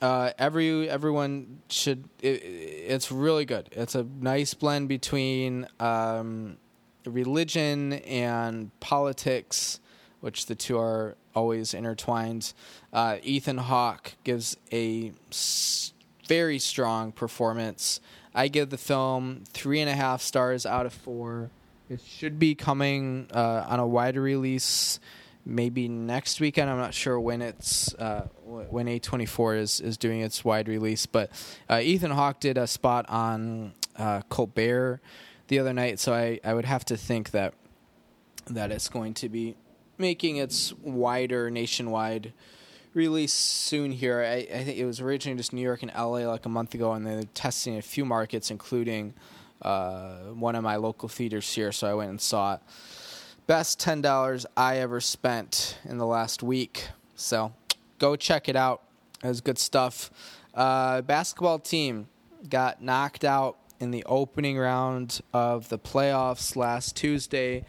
Uh, 0.00 0.30
every 0.38 0.88
everyone 0.88 1.60
should. 1.68 2.08
It, 2.22 2.42
it's 2.42 3.12
really 3.12 3.44
good. 3.44 3.68
It's 3.72 3.94
a 3.94 4.06
nice 4.20 4.54
blend 4.54 4.88
between 4.88 5.66
um, 5.80 6.56
religion 7.04 7.92
and 7.94 8.70
politics, 8.80 9.80
which 10.20 10.46
the 10.46 10.54
two 10.54 10.78
are 10.78 11.14
always 11.34 11.74
intertwined. 11.74 12.54
Uh, 12.92 13.18
Ethan 13.22 13.58
Hawke 13.58 14.14
gives 14.24 14.56
a 14.72 15.12
s- 15.30 15.92
very 16.26 16.58
strong 16.58 17.12
performance. 17.12 18.00
I 18.36 18.48
give 18.48 18.70
the 18.70 18.78
film 18.78 19.44
three 19.48 19.80
and 19.80 19.88
a 19.88 19.94
half 19.94 20.20
stars 20.20 20.66
out 20.66 20.84
of 20.84 20.92
four. 20.92 21.50
It 21.88 22.00
should 22.02 22.38
be 22.38 22.54
coming 22.54 23.28
uh, 23.32 23.64
on 23.66 23.80
a 23.80 23.86
wider 23.86 24.20
release 24.20 25.00
maybe 25.46 25.88
next 25.88 26.40
weekend. 26.40 26.68
I'm 26.68 26.76
not 26.76 26.92
sure 26.92 27.18
when 27.18 27.40
it's 27.40 27.94
uh, 27.94 28.26
when 28.44 28.86
A24 28.86 29.58
is 29.58 29.80
is 29.80 29.96
doing 29.96 30.20
its 30.20 30.44
wide 30.44 30.68
release, 30.68 31.06
but 31.06 31.30
uh, 31.70 31.80
Ethan 31.82 32.10
Hawke 32.10 32.40
did 32.40 32.58
a 32.58 32.66
spot 32.66 33.06
on 33.08 33.72
uh, 33.96 34.20
Colbert 34.28 35.00
the 35.48 35.58
other 35.58 35.72
night, 35.72 35.98
so 36.00 36.12
I, 36.12 36.40
I 36.44 36.52
would 36.52 36.64
have 36.64 36.84
to 36.86 36.96
think 36.96 37.30
that 37.30 37.54
that 38.48 38.70
it's 38.70 38.88
going 38.88 39.14
to 39.14 39.28
be 39.28 39.56
making 39.96 40.36
its 40.36 40.74
wider 40.82 41.50
nationwide 41.50 42.32
release 42.96 43.32
soon 43.34 43.92
here. 43.92 44.20
I, 44.22 44.46
I 44.52 44.64
think 44.64 44.78
it 44.78 44.86
was 44.86 45.00
originally 45.00 45.36
just 45.36 45.52
New 45.52 45.60
York 45.60 45.82
and 45.82 45.92
LA 45.94 46.26
like 46.28 46.46
a 46.46 46.48
month 46.48 46.74
ago, 46.74 46.92
and 46.92 47.06
they're 47.06 47.22
testing 47.34 47.76
a 47.76 47.82
few 47.82 48.04
markets, 48.04 48.50
including 48.50 49.14
uh, 49.62 50.16
one 50.32 50.56
of 50.56 50.64
my 50.64 50.76
local 50.76 51.08
theaters 51.08 51.52
here. 51.52 51.70
So 51.70 51.86
I 51.86 51.94
went 51.94 52.10
and 52.10 52.20
saw 52.20 52.54
it. 52.54 52.60
Best 53.46 53.78
ten 53.78 54.00
dollars 54.00 54.46
I 54.56 54.78
ever 54.78 55.00
spent 55.00 55.78
in 55.84 55.98
the 55.98 56.06
last 56.06 56.42
week. 56.42 56.88
So 57.14 57.52
go 57.98 58.16
check 58.16 58.48
it 58.48 58.56
out. 58.56 58.82
It 59.22 59.28
was 59.28 59.40
good 59.40 59.58
stuff. 59.58 60.10
Uh, 60.54 61.02
basketball 61.02 61.58
team 61.58 62.08
got 62.48 62.82
knocked 62.82 63.24
out 63.24 63.58
in 63.78 63.90
the 63.90 64.04
opening 64.06 64.58
round 64.58 65.20
of 65.32 65.68
the 65.68 65.78
playoffs 65.78 66.56
last 66.56 66.96
Tuesday. 66.96 67.64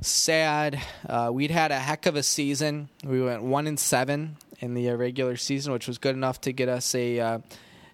Sad. 0.00 0.80
Uh, 1.08 1.30
we'd 1.32 1.50
had 1.50 1.70
a 1.70 1.78
heck 1.78 2.04
of 2.04 2.16
a 2.16 2.22
season. 2.22 2.88
We 3.04 3.22
went 3.22 3.42
one 3.42 3.66
and 3.66 3.78
seven 3.78 4.36
in 4.60 4.74
the 4.74 4.90
regular 4.94 5.36
season, 5.36 5.72
which 5.72 5.86
was 5.86 5.98
good 5.98 6.14
enough 6.14 6.40
to 6.42 6.52
get 6.52 6.68
us 6.68 6.94
a 6.94 7.20
uh, 7.20 7.38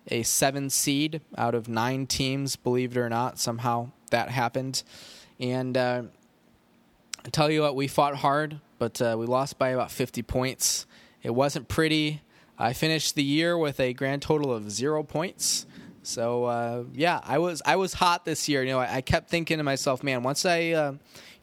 a 0.08 0.22
seven 0.22 0.70
seed 0.70 1.20
out 1.36 1.54
of 1.54 1.68
nine 1.68 2.06
teams. 2.06 2.56
Believe 2.56 2.96
it 2.96 3.00
or 3.00 3.08
not, 3.08 3.38
somehow 3.38 3.90
that 4.10 4.28
happened. 4.28 4.82
And 5.38 5.76
uh, 5.76 6.02
I 7.24 7.28
tell 7.30 7.50
you 7.50 7.62
what, 7.62 7.76
we 7.76 7.88
fought 7.88 8.16
hard, 8.16 8.60
but 8.78 9.00
uh, 9.00 9.16
we 9.18 9.26
lost 9.26 9.58
by 9.58 9.70
about 9.70 9.90
50 9.90 10.22
points. 10.22 10.86
It 11.22 11.34
wasn't 11.34 11.68
pretty. 11.68 12.20
I 12.58 12.72
finished 12.72 13.14
the 13.14 13.22
year 13.22 13.56
with 13.56 13.80
a 13.80 13.92
grand 13.92 14.22
total 14.22 14.52
of 14.52 14.70
zero 14.70 15.02
points. 15.02 15.66
So 16.02 16.44
uh, 16.44 16.84
yeah, 16.92 17.20
I 17.22 17.38
was 17.38 17.62
I 17.64 17.76
was 17.76 17.94
hot 17.94 18.24
this 18.24 18.48
year. 18.48 18.62
You 18.62 18.72
know, 18.72 18.80
I, 18.80 18.96
I 18.96 19.00
kept 19.00 19.30
thinking 19.30 19.58
to 19.58 19.64
myself, 19.64 20.02
man, 20.02 20.22
once 20.22 20.44
I, 20.44 20.70
uh, 20.70 20.94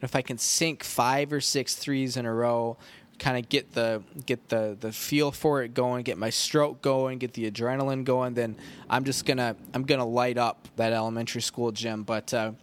if 0.02 0.16
I 0.16 0.22
can 0.22 0.38
sink 0.38 0.84
five 0.84 1.32
or 1.32 1.40
six 1.40 1.76
threes 1.76 2.18
in 2.18 2.26
a 2.26 2.34
row, 2.34 2.78
kind 3.20 3.38
of 3.38 3.50
get 3.50 3.74
the 3.74 4.02
get 4.26 4.50
the 4.50 4.78
the 4.80 4.92
feel 4.92 5.32
for 5.32 5.62
it 5.62 5.74
going, 5.74 6.04
get 6.04 6.18
my 6.18 6.30
stroke 6.30 6.82
going, 6.82 7.20
get 7.20 7.34
the 7.34 7.50
adrenaline 7.50 8.04
going, 8.04 8.34
then 8.34 8.56
I'm 8.90 9.04
just 9.04 9.26
gonna 9.26 9.56
I'm 9.74 9.84
gonna 9.84 10.08
light 10.08 10.38
up 10.38 10.68
that 10.78 10.94
elementary 10.94 11.42
school 11.42 11.72
gym. 11.72 12.04
But 12.04 12.34
uh, 12.34 12.54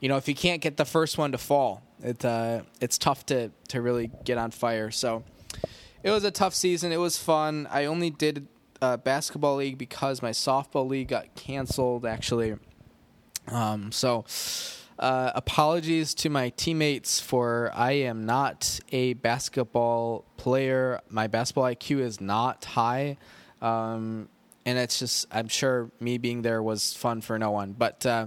you 0.00 0.08
know, 0.08 0.16
if 0.16 0.28
you 0.28 0.34
can't 0.34 0.60
get 0.60 0.76
the 0.76 0.84
first 0.84 1.18
one 1.18 1.32
to 1.32 1.38
fall, 1.38 1.82
it 2.02 2.24
uh, 2.24 2.62
it's 2.80 2.98
tough 2.98 3.26
to 3.26 3.50
to 3.68 3.82
really 3.82 4.10
get 4.24 4.38
on 4.38 4.50
fire. 4.50 4.90
So 4.90 5.22
it 6.02 6.10
was 6.10 6.24
a 6.24 6.30
tough 6.30 6.54
season. 6.54 6.90
It 6.92 6.98
was 6.98 7.18
fun. 7.18 7.68
I 7.70 7.84
only 7.84 8.10
did 8.10 8.48
uh, 8.80 8.96
basketball 8.96 9.56
league 9.56 9.78
because 9.78 10.22
my 10.22 10.30
softball 10.30 10.88
league 10.88 11.08
got 11.08 11.34
canceled. 11.34 12.06
Actually, 12.06 12.56
um, 13.48 13.92
so 13.92 14.24
uh, 14.98 15.32
apologies 15.34 16.14
to 16.14 16.30
my 16.30 16.50
teammates 16.50 17.20
for 17.20 17.70
I 17.74 17.92
am 17.92 18.26
not 18.26 18.80
a 18.90 19.14
basketball 19.14 20.24
player. 20.36 21.00
My 21.08 21.26
basketball 21.26 21.64
IQ 21.64 22.00
is 22.00 22.20
not 22.20 22.64
high. 22.64 23.16
Um, 23.62 24.28
and 24.68 24.78
it's 24.78 24.98
just 24.98 25.26
I'm 25.30 25.48
sure 25.48 25.90
me 25.98 26.18
being 26.18 26.42
there 26.42 26.62
was 26.62 26.92
fun 26.92 27.20
for 27.22 27.38
no 27.38 27.50
one, 27.50 27.72
but 27.72 28.04
uh, 28.04 28.26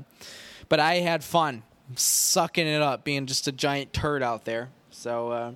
but 0.69 0.79
I 0.79 0.95
had 0.95 1.23
fun 1.23 1.63
sucking 1.95 2.65
it 2.65 2.81
up, 2.81 3.03
being 3.03 3.25
just 3.25 3.47
a 3.47 3.51
giant 3.51 3.93
turd 3.93 4.23
out 4.23 4.45
there. 4.45 4.69
So 4.89 5.29
uh, 5.31 5.51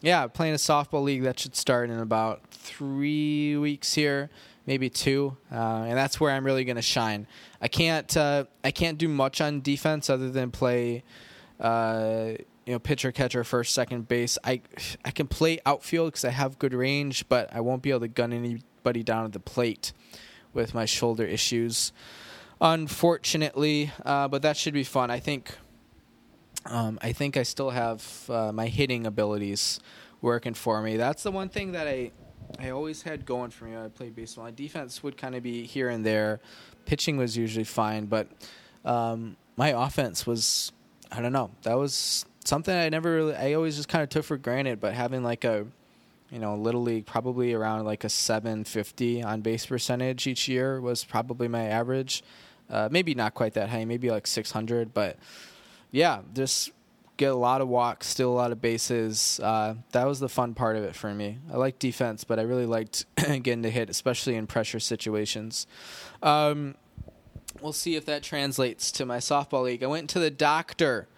yeah, 0.00 0.26
playing 0.28 0.54
a 0.54 0.58
softball 0.58 1.02
league 1.02 1.22
that 1.24 1.40
should 1.40 1.56
start 1.56 1.90
in 1.90 1.98
about 1.98 2.42
three 2.50 3.56
weeks 3.56 3.94
here, 3.94 4.30
maybe 4.68 4.90
two, 4.90 5.34
uh, 5.50 5.86
and 5.88 5.96
that's 5.96 6.20
where 6.20 6.30
I'm 6.30 6.44
really 6.44 6.62
going 6.62 6.76
to 6.76 6.82
shine. 6.82 7.26
I 7.60 7.68
can't 7.68 8.14
uh, 8.16 8.44
I 8.62 8.70
can't 8.70 8.98
do 8.98 9.08
much 9.08 9.40
on 9.40 9.62
defense 9.62 10.10
other 10.10 10.30
than 10.30 10.50
play, 10.50 11.04
uh, 11.58 12.32
you 12.66 12.74
know, 12.74 12.78
pitcher, 12.78 13.10
catcher, 13.10 13.42
first, 13.44 13.74
second 13.74 14.06
base. 14.08 14.36
I 14.44 14.60
I 15.06 15.10
can 15.10 15.26
play 15.26 15.58
outfield 15.64 16.08
because 16.08 16.24
I 16.26 16.30
have 16.30 16.58
good 16.58 16.74
range, 16.74 17.28
but 17.30 17.48
I 17.52 17.60
won't 17.62 17.80
be 17.82 17.90
able 17.90 18.00
to 18.00 18.08
gun 18.08 18.32
anybody 18.32 19.02
down 19.02 19.24
at 19.24 19.32
the 19.32 19.40
plate 19.40 19.92
with 20.52 20.74
my 20.74 20.84
shoulder 20.84 21.24
issues, 21.24 21.90
unfortunately. 22.60 23.90
Uh, 24.04 24.28
but 24.28 24.42
that 24.42 24.58
should 24.58 24.74
be 24.74 24.84
fun. 24.84 25.10
I 25.10 25.18
think. 25.18 25.56
Um, 26.66 26.98
I 27.00 27.12
think 27.12 27.38
I 27.38 27.44
still 27.44 27.70
have 27.70 28.28
uh, 28.28 28.52
my 28.52 28.66
hitting 28.66 29.06
abilities 29.06 29.80
working 30.20 30.52
for 30.52 30.82
me. 30.82 30.98
That's 30.98 31.22
the 31.22 31.30
one 31.30 31.48
thing 31.48 31.72
that 31.72 31.86
I 31.88 32.10
I 32.58 32.70
always 32.70 33.02
had 33.02 33.24
going 33.24 33.50
for 33.50 33.64
me 33.66 33.72
when 33.74 33.84
I 33.84 33.88
played 33.88 34.16
baseball. 34.16 34.44
My 34.44 34.50
defense 34.50 35.02
would 35.02 35.16
kind 35.16 35.34
of 35.34 35.42
be 35.42 35.64
here 35.64 35.88
and 35.88 36.04
there. 36.04 36.40
Pitching 36.86 37.16
was 37.16 37.36
usually 37.36 37.64
fine, 37.64 38.06
but 38.06 38.28
um, 38.84 39.36
my 39.56 39.68
offense 39.68 40.26
was 40.26 40.72
I 41.10 41.22
don't 41.22 41.32
know. 41.32 41.50
That 41.62 41.78
was 41.78 42.26
something 42.44 42.74
I 42.74 42.88
never 42.88 43.14
really. 43.14 43.34
I 43.34 43.54
always 43.54 43.76
just 43.76 43.88
kind 43.88 44.02
of 44.02 44.08
took 44.08 44.24
for 44.24 44.36
granted. 44.36 44.80
But 44.80 44.94
having 44.94 45.22
like 45.22 45.44
a 45.44 45.66
you 46.30 46.38
know 46.38 46.56
little 46.56 46.82
league 46.82 47.06
probably 47.06 47.52
around 47.52 47.84
like 47.84 48.04
a 48.04 48.08
750 48.08 49.22
on 49.22 49.40
base 49.40 49.66
percentage 49.66 50.26
each 50.26 50.48
year 50.48 50.80
was 50.80 51.04
probably 51.04 51.48
my 51.48 51.64
average. 51.64 52.22
Uh, 52.70 52.88
maybe 52.90 53.14
not 53.14 53.34
quite 53.34 53.54
that 53.54 53.70
high, 53.70 53.86
maybe 53.86 54.10
like 54.10 54.26
600, 54.26 54.92
but 54.92 55.16
yeah, 55.90 56.20
just 56.34 56.70
get 57.18 57.32
a 57.32 57.36
lot 57.36 57.60
of 57.60 57.68
walks, 57.68 58.06
steal 58.06 58.30
a 58.30 58.32
lot 58.32 58.52
of 58.52 58.62
bases. 58.62 59.38
Uh, 59.42 59.74
that 59.92 60.06
was 60.06 60.20
the 60.20 60.28
fun 60.28 60.54
part 60.54 60.76
of 60.76 60.84
it 60.84 60.94
for 60.94 61.12
me. 61.12 61.38
I 61.52 61.56
liked 61.56 61.80
defense, 61.80 62.24
but 62.24 62.38
I 62.38 62.42
really 62.42 62.64
liked 62.64 63.04
getting 63.16 63.64
to 63.64 63.70
hit, 63.70 63.90
especially 63.90 64.36
in 64.36 64.46
pressure 64.46 64.80
situations. 64.80 65.66
Um, 66.22 66.76
we'll 67.60 67.74
see 67.74 67.96
if 67.96 68.06
that 68.06 68.22
translates 68.22 68.90
to 68.92 69.04
my 69.04 69.18
softball 69.18 69.64
league. 69.64 69.82
I 69.82 69.88
went 69.88 70.08
to 70.10 70.20
the 70.20 70.30
doctor 70.30 71.08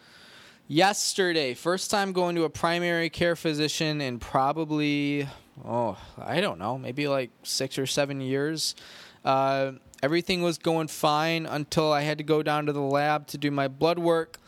yesterday. 0.66 1.52
First 1.52 1.90
time 1.90 2.12
going 2.12 2.34
to 2.36 2.44
a 2.44 2.50
primary 2.50 3.10
care 3.10 3.36
physician 3.36 4.00
in 4.00 4.18
probably, 4.18 5.28
oh, 5.64 5.98
I 6.18 6.40
don't 6.40 6.58
know, 6.58 6.78
maybe 6.78 7.08
like 7.08 7.30
six 7.42 7.78
or 7.78 7.86
seven 7.86 8.22
years. 8.22 8.74
Uh, 9.22 9.72
everything 10.02 10.40
was 10.40 10.56
going 10.56 10.88
fine 10.88 11.44
until 11.44 11.92
I 11.92 12.02
had 12.02 12.16
to 12.18 12.24
go 12.24 12.42
down 12.42 12.64
to 12.66 12.72
the 12.72 12.80
lab 12.80 13.26
to 13.28 13.38
do 13.38 13.50
my 13.50 13.68
blood 13.68 13.98
work 13.98 14.38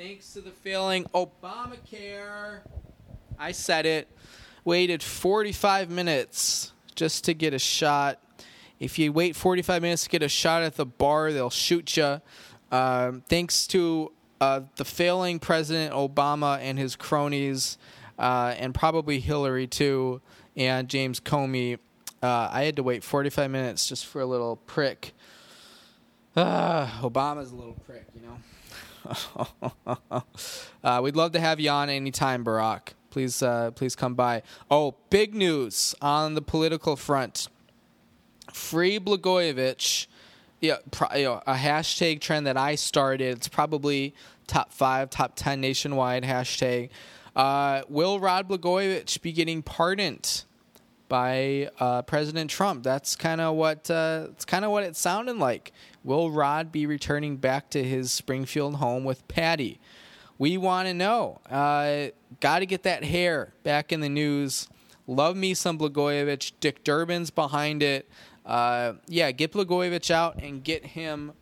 Thanks 0.00 0.32
to 0.32 0.40
the 0.40 0.50
failing 0.50 1.04
Obamacare, 1.12 2.60
I 3.38 3.52
said 3.52 3.84
it, 3.84 4.08
waited 4.64 5.02
45 5.02 5.90
minutes 5.90 6.72
just 6.94 7.26
to 7.26 7.34
get 7.34 7.52
a 7.52 7.58
shot. 7.58 8.18
If 8.78 8.98
you 8.98 9.12
wait 9.12 9.36
45 9.36 9.82
minutes 9.82 10.04
to 10.04 10.08
get 10.08 10.22
a 10.22 10.28
shot 10.28 10.62
at 10.62 10.76
the 10.76 10.86
bar, 10.86 11.34
they'll 11.34 11.50
shoot 11.50 11.98
you. 11.98 12.22
Um, 12.72 13.24
thanks 13.28 13.66
to 13.66 14.10
uh, 14.40 14.62
the 14.76 14.86
failing 14.86 15.38
President 15.38 15.92
Obama 15.92 16.58
and 16.60 16.78
his 16.78 16.96
cronies, 16.96 17.76
uh, 18.18 18.54
and 18.56 18.74
probably 18.74 19.20
Hillary 19.20 19.66
too, 19.66 20.22
and 20.56 20.88
James 20.88 21.20
Comey, 21.20 21.78
Uh, 22.22 22.48
I 22.50 22.62
had 22.62 22.76
to 22.76 22.82
wait 22.82 23.04
45 23.04 23.50
minutes 23.50 23.86
just 23.86 24.06
for 24.06 24.22
a 24.22 24.26
little 24.26 24.56
prick. 24.56 25.12
Uh, 26.34 26.86
Obama's 27.02 27.52
a 27.52 27.54
little 27.54 27.76
prick, 27.84 28.06
you 28.14 28.22
know. 28.22 28.38
uh, 30.84 31.00
we'd 31.02 31.16
love 31.16 31.32
to 31.32 31.40
have 31.40 31.60
you 31.60 31.70
on 31.70 31.88
anytime, 31.90 32.44
Barack. 32.44 32.94
Please, 33.10 33.42
uh, 33.42 33.70
please 33.72 33.96
come 33.96 34.14
by. 34.14 34.42
Oh, 34.70 34.94
big 35.10 35.34
news 35.34 35.94
on 36.00 36.34
the 36.34 36.42
political 36.42 36.96
front. 36.96 37.48
Free 38.52 38.98
Blagojevich. 38.98 40.06
Yeah, 40.60 40.76
pro- 40.90 41.16
you 41.16 41.24
know, 41.24 41.42
a 41.46 41.54
hashtag 41.54 42.20
trend 42.20 42.46
that 42.46 42.56
I 42.56 42.74
started. 42.74 43.36
It's 43.36 43.48
probably 43.48 44.14
top 44.46 44.72
five, 44.72 45.10
top 45.10 45.32
ten 45.34 45.60
nationwide 45.60 46.22
hashtag. 46.22 46.90
Uh, 47.34 47.82
will 47.88 48.20
Rod 48.20 48.48
Blagojevich 48.48 49.22
be 49.22 49.32
getting 49.32 49.62
pardoned 49.62 50.44
by 51.08 51.70
uh, 51.78 52.02
President 52.02 52.50
Trump? 52.50 52.82
That's 52.82 53.16
kind 53.16 53.40
of 53.40 53.56
what 53.56 53.90
uh, 53.90 54.28
it's 54.30 54.44
kind 54.44 54.64
of 54.64 54.70
what 54.70 54.84
it 54.84 54.96
sounded 54.96 55.36
like. 55.36 55.72
Will 56.02 56.30
Rod 56.30 56.72
be 56.72 56.86
returning 56.86 57.36
back 57.36 57.70
to 57.70 57.84
his 57.84 58.12
Springfield 58.12 58.76
home 58.76 59.04
with 59.04 59.26
Patty? 59.28 59.80
We 60.38 60.56
want 60.56 60.88
to 60.88 60.94
know. 60.94 61.40
Uh, 61.50 62.08
Got 62.38 62.60
to 62.60 62.66
get 62.66 62.84
that 62.84 63.02
hair 63.02 63.52
back 63.64 63.92
in 63.92 64.00
the 64.00 64.08
news. 64.08 64.68
Love 65.06 65.36
me 65.36 65.52
some 65.52 65.76
Blagojevich. 65.78 66.52
Dick 66.60 66.84
Durbin's 66.84 67.30
behind 67.30 67.82
it. 67.82 68.08
Uh, 68.46 68.94
yeah, 69.08 69.32
get 69.32 69.52
Blagojevich 69.52 70.10
out 70.10 70.36
and 70.36 70.62
get 70.62 70.86
him 70.86 71.32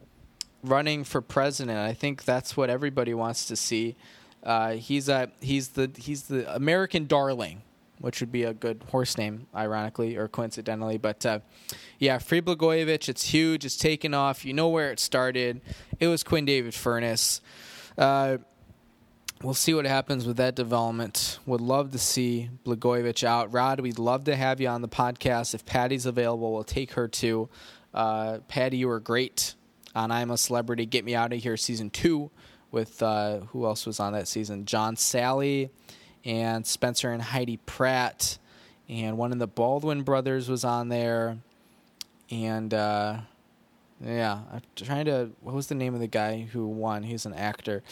running 0.65 1.05
for 1.05 1.21
president. 1.21 1.79
I 1.79 1.93
think 1.93 2.25
that's 2.25 2.57
what 2.57 2.71
everybody 2.71 3.13
wants 3.13 3.47
to 3.47 3.57
see. 3.57 3.97
Uh, 4.43 4.73
he's 4.73 5.09
a 5.09 5.31
he's 5.41 5.71
the 5.71 5.91
he's 5.97 6.23
the 6.23 6.53
American 6.55 7.07
darling, 7.07 7.63
which 8.01 8.21
would 8.21 8.33
be 8.33 8.45
a 8.45 8.55
good 8.55 8.85
horse 8.91 9.19
name, 9.19 9.47
ironically 9.55 10.17
or 10.17 10.29
coincidentally. 10.29 10.99
But 10.99 11.25
uh, 11.27 11.41
yeah, 11.99 12.19
free 12.19 12.41
Blagojevich. 12.41 13.09
It's 13.09 13.25
huge. 13.25 13.65
It's 13.65 13.77
taken 13.77 14.15
off. 14.15 14.45
You 14.45 14.53
know 14.53 14.69
where 14.69 14.91
it 14.91 15.01
started. 15.01 15.61
It 15.99 16.09
was 16.09 16.23
Quinn 16.23 16.45
David 16.45 16.75
Furness. 16.75 17.41
Uh, 17.97 18.39
we'll 19.43 19.55
see 19.55 19.75
what 19.75 19.85
happens 19.85 20.27
with 20.27 20.37
that 20.37 20.55
development. 20.55 21.39
Would 21.47 21.61
love 21.61 21.93
to 21.93 21.99
see 21.99 22.51
Blagojevich 22.65 23.25
out. 23.25 23.53
Rod, 23.53 23.81
we'd 23.81 23.99
love 23.99 24.25
to 24.25 24.37
have 24.37 24.61
you 24.61 24.69
on 24.69 24.83
the 24.83 24.89
podcast. 24.89 25.55
If 25.55 25.65
Patty's 25.65 26.07
available, 26.07 26.53
we'll 26.53 26.65
take 26.65 26.93
her 26.93 27.09
too. 27.09 27.49
Uh, 27.93 28.39
Patty, 28.49 28.79
you 28.79 28.89
were 28.89 29.01
great 29.01 29.55
on 29.95 30.11
I'm 30.11 30.31
a 30.31 30.39
Celebrity. 30.39 30.87
Get 30.87 31.05
Me 31.05 31.15
Out 31.15 31.33
of 31.33 31.43
Here 31.43 31.57
season 31.57 31.91
two 31.91 32.31
with 32.71 33.03
uh, 33.03 33.41
who 33.53 33.65
else 33.65 33.87
was 33.87 33.99
on 33.99 34.13
that 34.13 34.29
season? 34.29 34.65
John 34.65 34.97
Salley 34.97 35.71
and 36.29 36.67
Spencer 36.67 37.11
and 37.11 37.23
Heidi 37.23 37.57
Pratt. 37.57 38.39
And 38.89 39.17
one 39.19 39.33
of 39.33 39.39
the 39.39 39.47
Baldwin 39.47 40.03
brothers 40.03 40.49
was 40.49 40.63
on 40.63 40.91
there. 40.91 41.39
And 42.31 42.73
uh, 42.73 43.19
yeah, 44.05 44.41
I'm 44.53 44.63
trying 44.77 45.07
to. 45.07 45.31
What 45.41 45.55
was 45.55 45.67
the 45.67 45.75
name 45.75 45.95
of 45.95 46.01
the 46.01 46.07
guy 46.07 46.43
who 46.53 46.67
won? 46.67 47.03
He's 47.03 47.25
an 47.27 47.33
actor. 47.33 47.83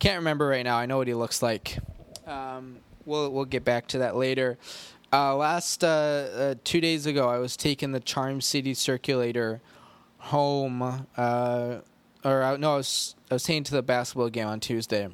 Can't 0.00 0.18
remember 0.18 0.48
right 0.48 0.64
now. 0.64 0.76
I 0.76 0.86
know 0.86 0.98
what 0.98 1.06
he 1.06 1.14
looks 1.14 1.42
like. 1.42 1.78
Um, 2.26 2.78
we'll 3.06 3.30
we'll 3.30 3.44
get 3.44 3.64
back 3.64 3.86
to 3.88 3.98
that 3.98 4.16
later. 4.16 4.58
Uh, 5.12 5.36
last 5.36 5.84
uh, 5.84 5.86
uh, 5.86 6.54
two 6.64 6.80
days 6.80 7.06
ago, 7.06 7.28
I 7.28 7.38
was 7.38 7.56
taking 7.56 7.92
the 7.92 8.00
Charm 8.00 8.40
City 8.40 8.74
Circulator 8.74 9.62
home, 10.18 11.06
uh, 11.16 11.76
or 12.24 12.42
uh, 12.42 12.56
no, 12.56 12.74
I 12.74 12.76
was 12.76 13.14
I 13.30 13.34
was 13.34 13.46
heading 13.46 13.64
to 13.64 13.72
the 13.72 13.82
basketball 13.82 14.28
game 14.28 14.48
on 14.48 14.60
Tuesday, 14.60 15.08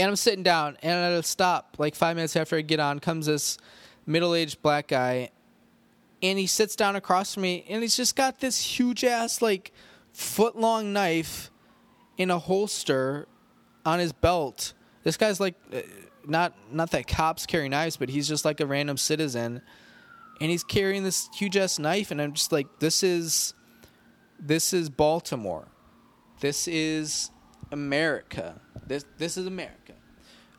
and 0.00 0.08
I'm 0.08 0.16
sitting 0.16 0.42
down, 0.42 0.78
and 0.82 0.92
at 0.92 1.12
a 1.12 1.22
stop, 1.22 1.76
like 1.78 1.94
five 1.94 2.16
minutes 2.16 2.34
after 2.34 2.56
I 2.56 2.62
get 2.62 2.80
on, 2.80 3.00
comes 3.00 3.26
this 3.26 3.58
middle-aged 4.06 4.62
black 4.62 4.88
guy, 4.88 5.30
and 6.22 6.38
he 6.38 6.46
sits 6.46 6.74
down 6.74 6.96
across 6.96 7.34
from 7.34 7.42
me, 7.42 7.66
and 7.68 7.82
he's 7.82 7.96
just 7.96 8.16
got 8.16 8.40
this 8.40 8.58
huge 8.60 9.04
ass 9.04 9.42
like 9.42 9.72
foot-long 10.14 10.94
knife 10.94 11.50
in 12.16 12.30
a 12.30 12.38
holster 12.38 13.28
on 13.84 13.98
his 13.98 14.12
belt. 14.12 14.72
This 15.02 15.18
guy's 15.18 15.38
like 15.38 15.54
uh, 15.72 15.80
not 16.26 16.54
not 16.72 16.90
that 16.92 17.06
cops 17.06 17.44
carry 17.44 17.68
knives, 17.68 17.98
but 17.98 18.08
he's 18.08 18.26
just 18.26 18.44
like 18.44 18.60
a 18.60 18.66
random 18.66 18.96
citizen, 18.96 19.60
and 20.40 20.50
he's 20.50 20.64
carrying 20.64 21.04
this 21.04 21.28
huge 21.34 21.58
ass 21.58 21.78
knife, 21.78 22.10
and 22.10 22.22
I'm 22.22 22.32
just 22.32 22.52
like, 22.52 22.66
this 22.78 23.02
is 23.02 23.52
this 24.38 24.72
is 24.72 24.88
Baltimore, 24.88 25.68
this 26.40 26.66
is 26.66 27.30
America, 27.70 28.60
this 28.86 29.04
this 29.18 29.36
is 29.36 29.46
America. 29.46 29.76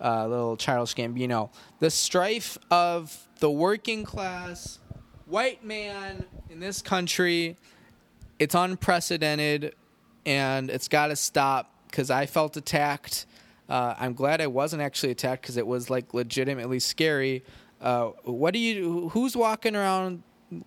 Uh, 0.01 0.27
little 0.27 0.57
Childish 0.57 0.95
Gambino, 0.95 1.51
the 1.79 1.91
strife 1.91 2.57
of 2.71 3.27
the 3.39 3.51
working 3.51 4.03
class 4.03 4.79
white 5.27 5.63
man 5.63 6.25
in 6.49 6.59
this 6.59 6.81
country. 6.81 7.57
It's 8.39 8.55
unprecedented, 8.55 9.75
and 10.25 10.69
it's 10.69 10.87
got 10.87 11.07
to 11.07 11.15
stop 11.15 11.71
because 11.87 12.09
I 12.09 12.25
felt 12.25 12.57
attacked. 12.57 13.25
Uh, 13.69 13.95
I'm 13.99 14.13
glad 14.13 14.41
I 14.41 14.47
wasn't 14.47 14.81
actually 14.81 15.11
attacked 15.11 15.43
because 15.43 15.57
it 15.57 15.65
was 15.65 15.89
like 15.89 16.13
legitimately 16.13 16.79
scary. 16.79 17.43
Uh, 17.79 18.07
what 18.23 18.53
do 18.53 18.59
you? 18.59 19.09
Who's 19.09 19.35
walking 19.35 19.75
around 19.75 20.23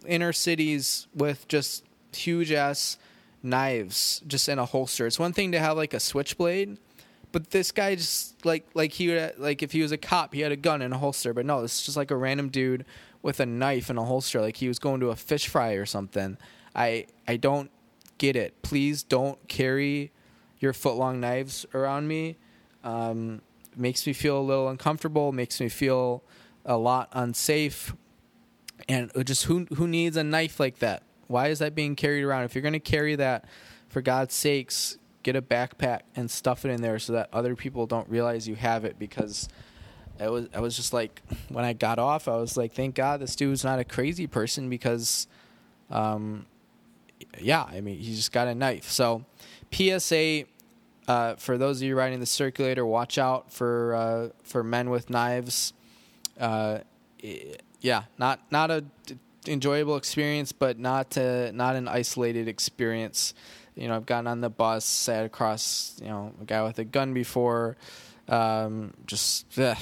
inner 0.07 0.33
cities 0.33 1.07
with 1.15 1.47
just 1.49 1.85
huge 2.13 2.53
ass 2.53 2.97
knives 3.43 4.23
just 4.27 4.49
in 4.49 4.59
a 4.59 4.65
holster? 4.65 5.07
It's 5.07 5.19
one 5.19 5.33
thing 5.33 5.53
to 5.53 5.59
have 5.59 5.77
like 5.77 5.93
a 5.93 6.01
switchblade, 6.01 6.79
but 7.35 7.51
this 7.51 7.73
guy 7.73 7.97
just 7.97 8.47
like 8.47 8.65
like 8.75 8.93
he 8.93 9.09
would, 9.09 9.35
like 9.39 9.61
if 9.61 9.73
he 9.73 9.83
was 9.83 9.91
a 9.91 9.99
cop, 9.99 10.33
he 10.33 10.41
had 10.43 10.53
a 10.53 10.57
gun 10.57 10.81
in 10.81 10.93
a 10.93 10.99
holster. 10.99 11.35
But 11.35 11.45
no, 11.45 11.59
is 11.65 11.83
just 11.83 11.97
like 11.97 12.13
a 12.13 12.17
random 12.17 12.49
dude 12.49 12.85
with 13.23 13.41
a 13.41 13.47
knife 13.47 13.91
in 13.91 13.99
a 13.99 14.05
holster, 14.05 14.41
like 14.41 14.59
he 14.59 14.69
was 14.69 14.79
going 14.79 15.01
to 15.01 15.09
a 15.09 15.17
fish 15.17 15.49
fry 15.49 15.73
or 15.73 15.85
something. 15.85 16.39
I 16.77 17.07
I 17.27 17.37
don't 17.37 17.73
get 18.19 18.37
it. 18.37 18.63
Please 18.63 19.03
don't 19.03 19.49
carry 19.49 20.13
your 20.61 20.73
foot 20.73 20.95
long 20.95 21.19
knives 21.19 21.67
around 21.75 22.07
me. 22.07 22.37
Um, 22.85 23.43
makes 23.77 24.07
me 24.07 24.13
feel 24.13 24.39
a 24.39 24.41
little 24.41 24.69
uncomfortable. 24.69 25.33
Makes 25.33 25.61
me 25.61 25.69
feel 25.69 26.23
a 26.65 26.77
lot 26.77 27.09
unsafe. 27.13 27.97
And 28.89 29.11
just 29.27 29.47
who 29.47 29.67
who 29.75 29.89
needs 29.89 30.17
a 30.17 30.23
knife 30.23 30.61
like 30.61 30.79
that? 30.79 31.03
Why 31.27 31.49
is 31.49 31.59
that 31.59 31.75
being 31.75 31.97
carried 31.97 32.23
around? 32.23 32.45
If 32.45 32.55
you're 32.55 32.63
going 32.63 32.75
to 32.75 32.79
carry 32.79 33.17
that, 33.17 33.45
for 33.89 34.03
God's 34.03 34.35
sakes, 34.35 34.99
get 35.25 35.35
a 35.35 35.43
backpack 35.43 36.03
and 36.15 36.31
stuff 36.31 36.65
it 36.65 36.71
in 36.71 36.81
there 36.81 37.01
so 37.01 37.15
that 37.15 37.29
other 37.33 37.57
people 37.57 37.87
don't 37.87 38.09
realize 38.09 38.47
you 38.47 38.55
have 38.55 38.85
it. 38.85 38.97
Because 38.99 39.49
I 40.21 40.29
was 40.29 40.47
I 40.55 40.61
was 40.61 40.77
just 40.77 40.93
like 40.93 41.21
when 41.49 41.65
I 41.65 41.73
got 41.73 41.99
off, 41.99 42.29
I 42.29 42.37
was 42.37 42.57
like, 42.57 42.73
thank 42.73 42.95
God 42.95 43.19
this 43.19 43.35
dude's 43.35 43.65
not 43.65 43.81
a 43.81 43.85
crazy 43.85 44.29
person 44.29 44.71
because, 44.71 45.27
um, 45.91 46.47
yeah, 47.41 47.65
I 47.65 47.81
mean 47.81 47.99
he 47.99 48.15
just 48.15 48.31
got 48.31 48.47
a 48.47 48.55
knife. 48.55 48.89
So 48.91 49.25
PSA 49.73 50.45
uh, 51.07 51.35
for 51.37 51.59
those 51.59 51.79
of 51.79 51.83
you 51.83 51.97
riding 51.97 52.21
the 52.21 52.27
circulator, 52.27 52.87
watch 52.87 53.19
out 53.19 53.53
for 53.53 53.95
uh, 53.95 54.29
for 54.43 54.63
men 54.63 54.91
with 54.91 55.11
knives. 55.11 55.73
Uh, 56.39 56.79
yeah, 57.81 58.05
not 58.19 58.41
not 58.51 58.71
a 58.71 58.85
enjoyable 59.47 59.97
experience, 59.97 60.53
but 60.53 60.79
not 60.79 61.17
uh, 61.19 61.51
not 61.53 61.77
an 61.77 61.89
isolated 61.89 62.49
experience. 62.49 63.35
You 63.75 63.89
know, 63.89 63.97
I've 63.97 64.07
gotten 64.07 64.27
on 64.27 64.41
the 64.41 64.51
bus, 64.51 64.85
sat 64.85 65.25
across 65.25 65.97
you 66.01 66.09
know 66.09 66.33
a 66.41 66.45
guy 66.45 66.63
with 66.63 66.79
a 66.79 66.85
gun 66.85 67.13
before. 67.15 67.77
Um, 68.29 68.95
just 69.07 69.59
ugh, 69.59 69.77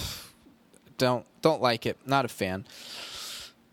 don't 0.98 1.26
don't 1.42 1.60
like 1.60 1.86
it. 1.86 1.98
Not 2.06 2.24
a 2.24 2.28
fan. 2.28 2.66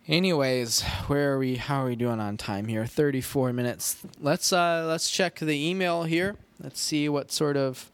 Anyways, 0.08 0.82
where 1.08 1.34
are 1.34 1.38
we? 1.38 1.56
How 1.56 1.84
are 1.84 1.88
we 1.88 1.96
doing 1.96 2.20
on 2.20 2.36
time 2.36 2.68
here? 2.68 2.86
Thirty-four 2.86 3.54
minutes. 3.54 3.98
Let's 4.20 4.52
uh, 4.52 4.86
let's 4.88 5.10
check 5.10 5.40
the 5.40 5.70
email 5.70 6.04
here. 6.04 6.36
Let's 6.62 6.82
see 6.82 7.08
what 7.08 7.32
sort 7.32 7.56
of 7.56 7.90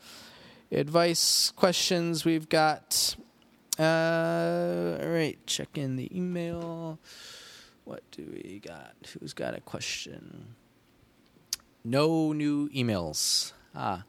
advice 0.72 1.52
questions 1.56 2.26
we've 2.26 2.50
got. 2.50 3.16
Uh, 3.78 4.98
all 5.02 5.10
right, 5.10 5.38
check 5.46 5.78
in 5.78 5.98
the 5.98 6.10
email. 6.18 7.00
What 7.84 8.10
do 8.12 8.26
we 8.32 8.62
got? 8.66 8.96
Who's 9.20 9.34
got 9.34 9.54
a 9.54 9.62
question? 9.62 10.56
No 11.86 12.34
new 12.34 12.68
emails. 12.70 13.54
Ah. 13.76 14.06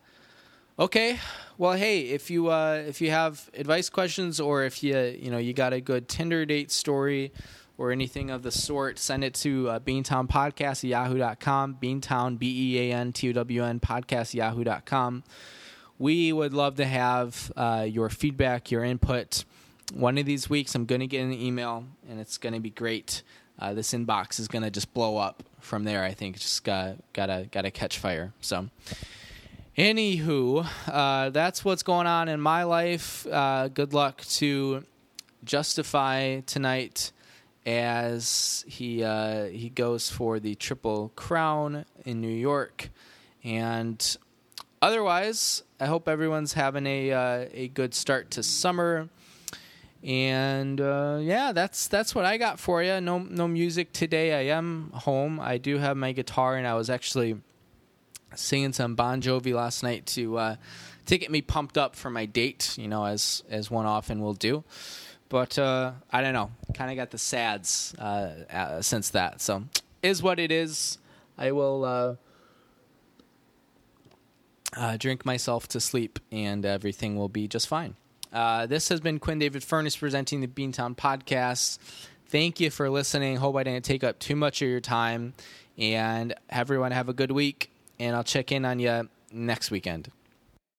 Okay. 0.79 1.21
Well, 1.59 1.75
hey, 1.75 2.01
if 2.01 2.31
you 2.31 2.49
uh, 2.49 2.83
if 2.87 3.03
you 3.03 3.11
have 3.11 3.51
advice 3.53 3.91
questions 3.91 4.41
or 4.41 4.65
if 4.65 4.83
you 4.83 4.97
you 4.97 5.31
know 5.31 5.37
you 5.37 5.53
got 5.53 5.75
a 5.75 5.81
good 5.83 6.09
Tinder 6.09 6.47
date 6.47 6.71
story 6.71 7.33
or 7.77 7.93
anything 7.93 8.31
of 8.31 8.43
the 8.43 8.51
sort, 8.51 8.99
send 8.99 9.25
it 9.25 9.35
to 9.35 9.69
uh, 9.69 9.79
Beantown 9.79 10.27
Podcast 10.27 10.85
at 10.85 10.85
yahoo.com. 10.85 11.77
Beantown, 11.81 12.39
B 12.39 12.73
E 12.75 12.91
A 12.91 12.95
N 12.95 13.13
T 13.13 13.29
O 13.29 13.33
W 13.35 13.63
N, 13.63 13.79
podcast 13.79 14.33
yahoo.com. 14.33 15.23
We 15.99 16.33
would 16.33 16.55
love 16.55 16.77
to 16.77 16.87
have 16.87 17.53
uh, 17.57 17.87
your 17.87 18.09
feedback, 18.09 18.71
your 18.71 18.85
input. 18.85 19.45
One 19.93 20.17
of 20.17 20.25
these 20.25 20.49
weeks, 20.49 20.75
I'm 20.75 20.87
going 20.87 21.03
to 21.03 21.07
get 21.07 21.23
an 21.23 21.35
email, 21.35 21.85
and 22.09 22.21
it's 22.21 22.39
going 22.39 22.55
to 22.55 22.61
be 22.61 22.71
great. 22.71 23.23
Uh, 23.59 23.75
this 23.75 23.93
inbox 23.93 24.41
is 24.41 24.49
going 24.49 24.65
to 24.65 24.71
just 24.71 24.93
blow 24.95 25.19
up 25.19 25.43
from 25.61 25.85
there. 25.85 26.05
I 26.05 26.13
think 26.13 26.39
just 26.39 26.65
got 26.65 26.97
gotta 27.13 27.49
gotta 27.51 27.71
catch 27.71 27.99
fire. 27.99 28.33
So, 28.41 28.69
anywho, 29.77 30.67
uh, 30.87 31.31
that's 31.31 31.65
what's 31.65 31.83
going 31.83 32.07
on 32.07 32.29
in 32.29 32.41
my 32.41 32.65
life. 32.65 33.27
Uh, 33.27 33.69
good 33.69 33.93
luck 33.93 34.23
to 34.37 34.85
Justify 35.45 36.41
tonight 36.41 37.13
as 37.67 38.65
he 38.69 39.03
uh, 39.03 39.47
he 39.47 39.69
goes 39.69 40.09
for 40.09 40.39
the 40.39 40.55
Triple 40.55 41.13
Crown 41.17 41.85
in 42.05 42.21
New 42.21 42.29
York. 42.29 42.91
And 43.43 44.17
otherwise, 44.81 45.63
I 45.81 45.87
hope 45.87 46.09
everyone's 46.09 46.55
having 46.55 46.87
a 46.87 47.13
uh, 47.13 47.47
a 47.53 47.69
good 47.69 47.95
start 47.95 48.31
to 48.33 48.43
summer. 48.43 49.09
And 50.07 50.81
uh, 50.81 51.19
yeah, 51.21 51.51
that's 51.51 51.89
that's 51.89 52.15
what 52.15 52.25
I 52.25 52.39
got 52.39 52.61
for 52.61 52.81
you. 52.81 53.01
No 53.01 53.19
no 53.19 53.49
music 53.49 53.93
today. 53.93 54.35
I 54.35 54.57
am 54.57 54.93
home. 54.95 55.41
I 55.41 55.59
do 55.59 55.79
have 55.79 55.97
my 55.97 56.13
guitar, 56.13 56.55
and 56.57 56.65
I 56.65 56.75
was 56.75 56.89
actually 56.89 57.39
singing 58.37 58.73
some 58.73 58.95
Bon 58.95 59.21
Jovi 59.21 59.53
last 59.53 59.83
night 59.83 60.07
to 60.07 60.39
uh, 60.39 60.57
to 61.07 61.19
get 61.19 61.29
me 61.33 61.43
pumped 61.43 61.77
up 61.77 61.97
for 61.97 62.09
my 62.09 62.25
date. 62.25 62.79
You 62.79 62.87
know, 62.87 63.05
as 63.05 63.43
as 63.51 63.69
one 63.69 63.85
often 63.85 64.21
will 64.21 64.35
do. 64.35 64.63
But 65.29 65.59
uh, 65.59 65.93
I 66.13 66.21
don't 66.21 66.35
know. 66.35 66.53
Kind 66.73 66.93
of 66.93 66.97
got 66.97 67.11
the 67.11 67.19
sads 67.19 67.93
uh, 67.99 68.45
uh, 68.49 68.83
since 68.83 69.11
that. 69.11 69.41
So 69.41 69.65
is 70.05 70.23
what 70.23 70.39
it 70.39 70.53
is. 70.53 70.99
I 71.37 71.51
will 71.51 71.85
uh, 71.85 72.15
uh, 74.77 74.97
drink 74.99 75.27
myself 75.27 75.67
to 75.69 75.81
sleep, 75.81 76.21
and 76.31 76.65
everything 76.65 77.17
will 77.17 77.29
be 77.29 77.49
just 77.49 77.67
fine. 77.67 77.97
Uh, 78.37 78.67
this 78.67 78.91
has 78.91 79.01
been 79.01 79.19
Quinn 79.19 79.39
David 79.39 79.65
Furness 79.65 79.97
presenting 79.97 80.43
the 80.43 80.47
Beantown 80.47 80.95
podcast. 80.95 81.79
Thank 82.29 82.61
you 82.61 82.69
for 82.69 82.91
listening. 82.91 83.37
Hope 83.37 83.57
I 83.57 83.63
didn't 83.63 83.87
take 83.87 84.05
up 84.05 84.19
too 84.19 84.37
much 84.37 84.61
of 84.61 84.69
your 84.69 84.81
time. 84.81 85.33
And 85.79 86.35
everyone 86.51 86.93
have 86.93 87.09
a 87.09 87.15
good 87.15 87.31
week. 87.31 87.71
And 87.99 88.15
I'll 88.15 88.25
check 88.25 88.53
in 88.53 88.67
on 88.67 88.79
you 88.79 89.09
next 89.33 89.71
weekend. 89.71 90.11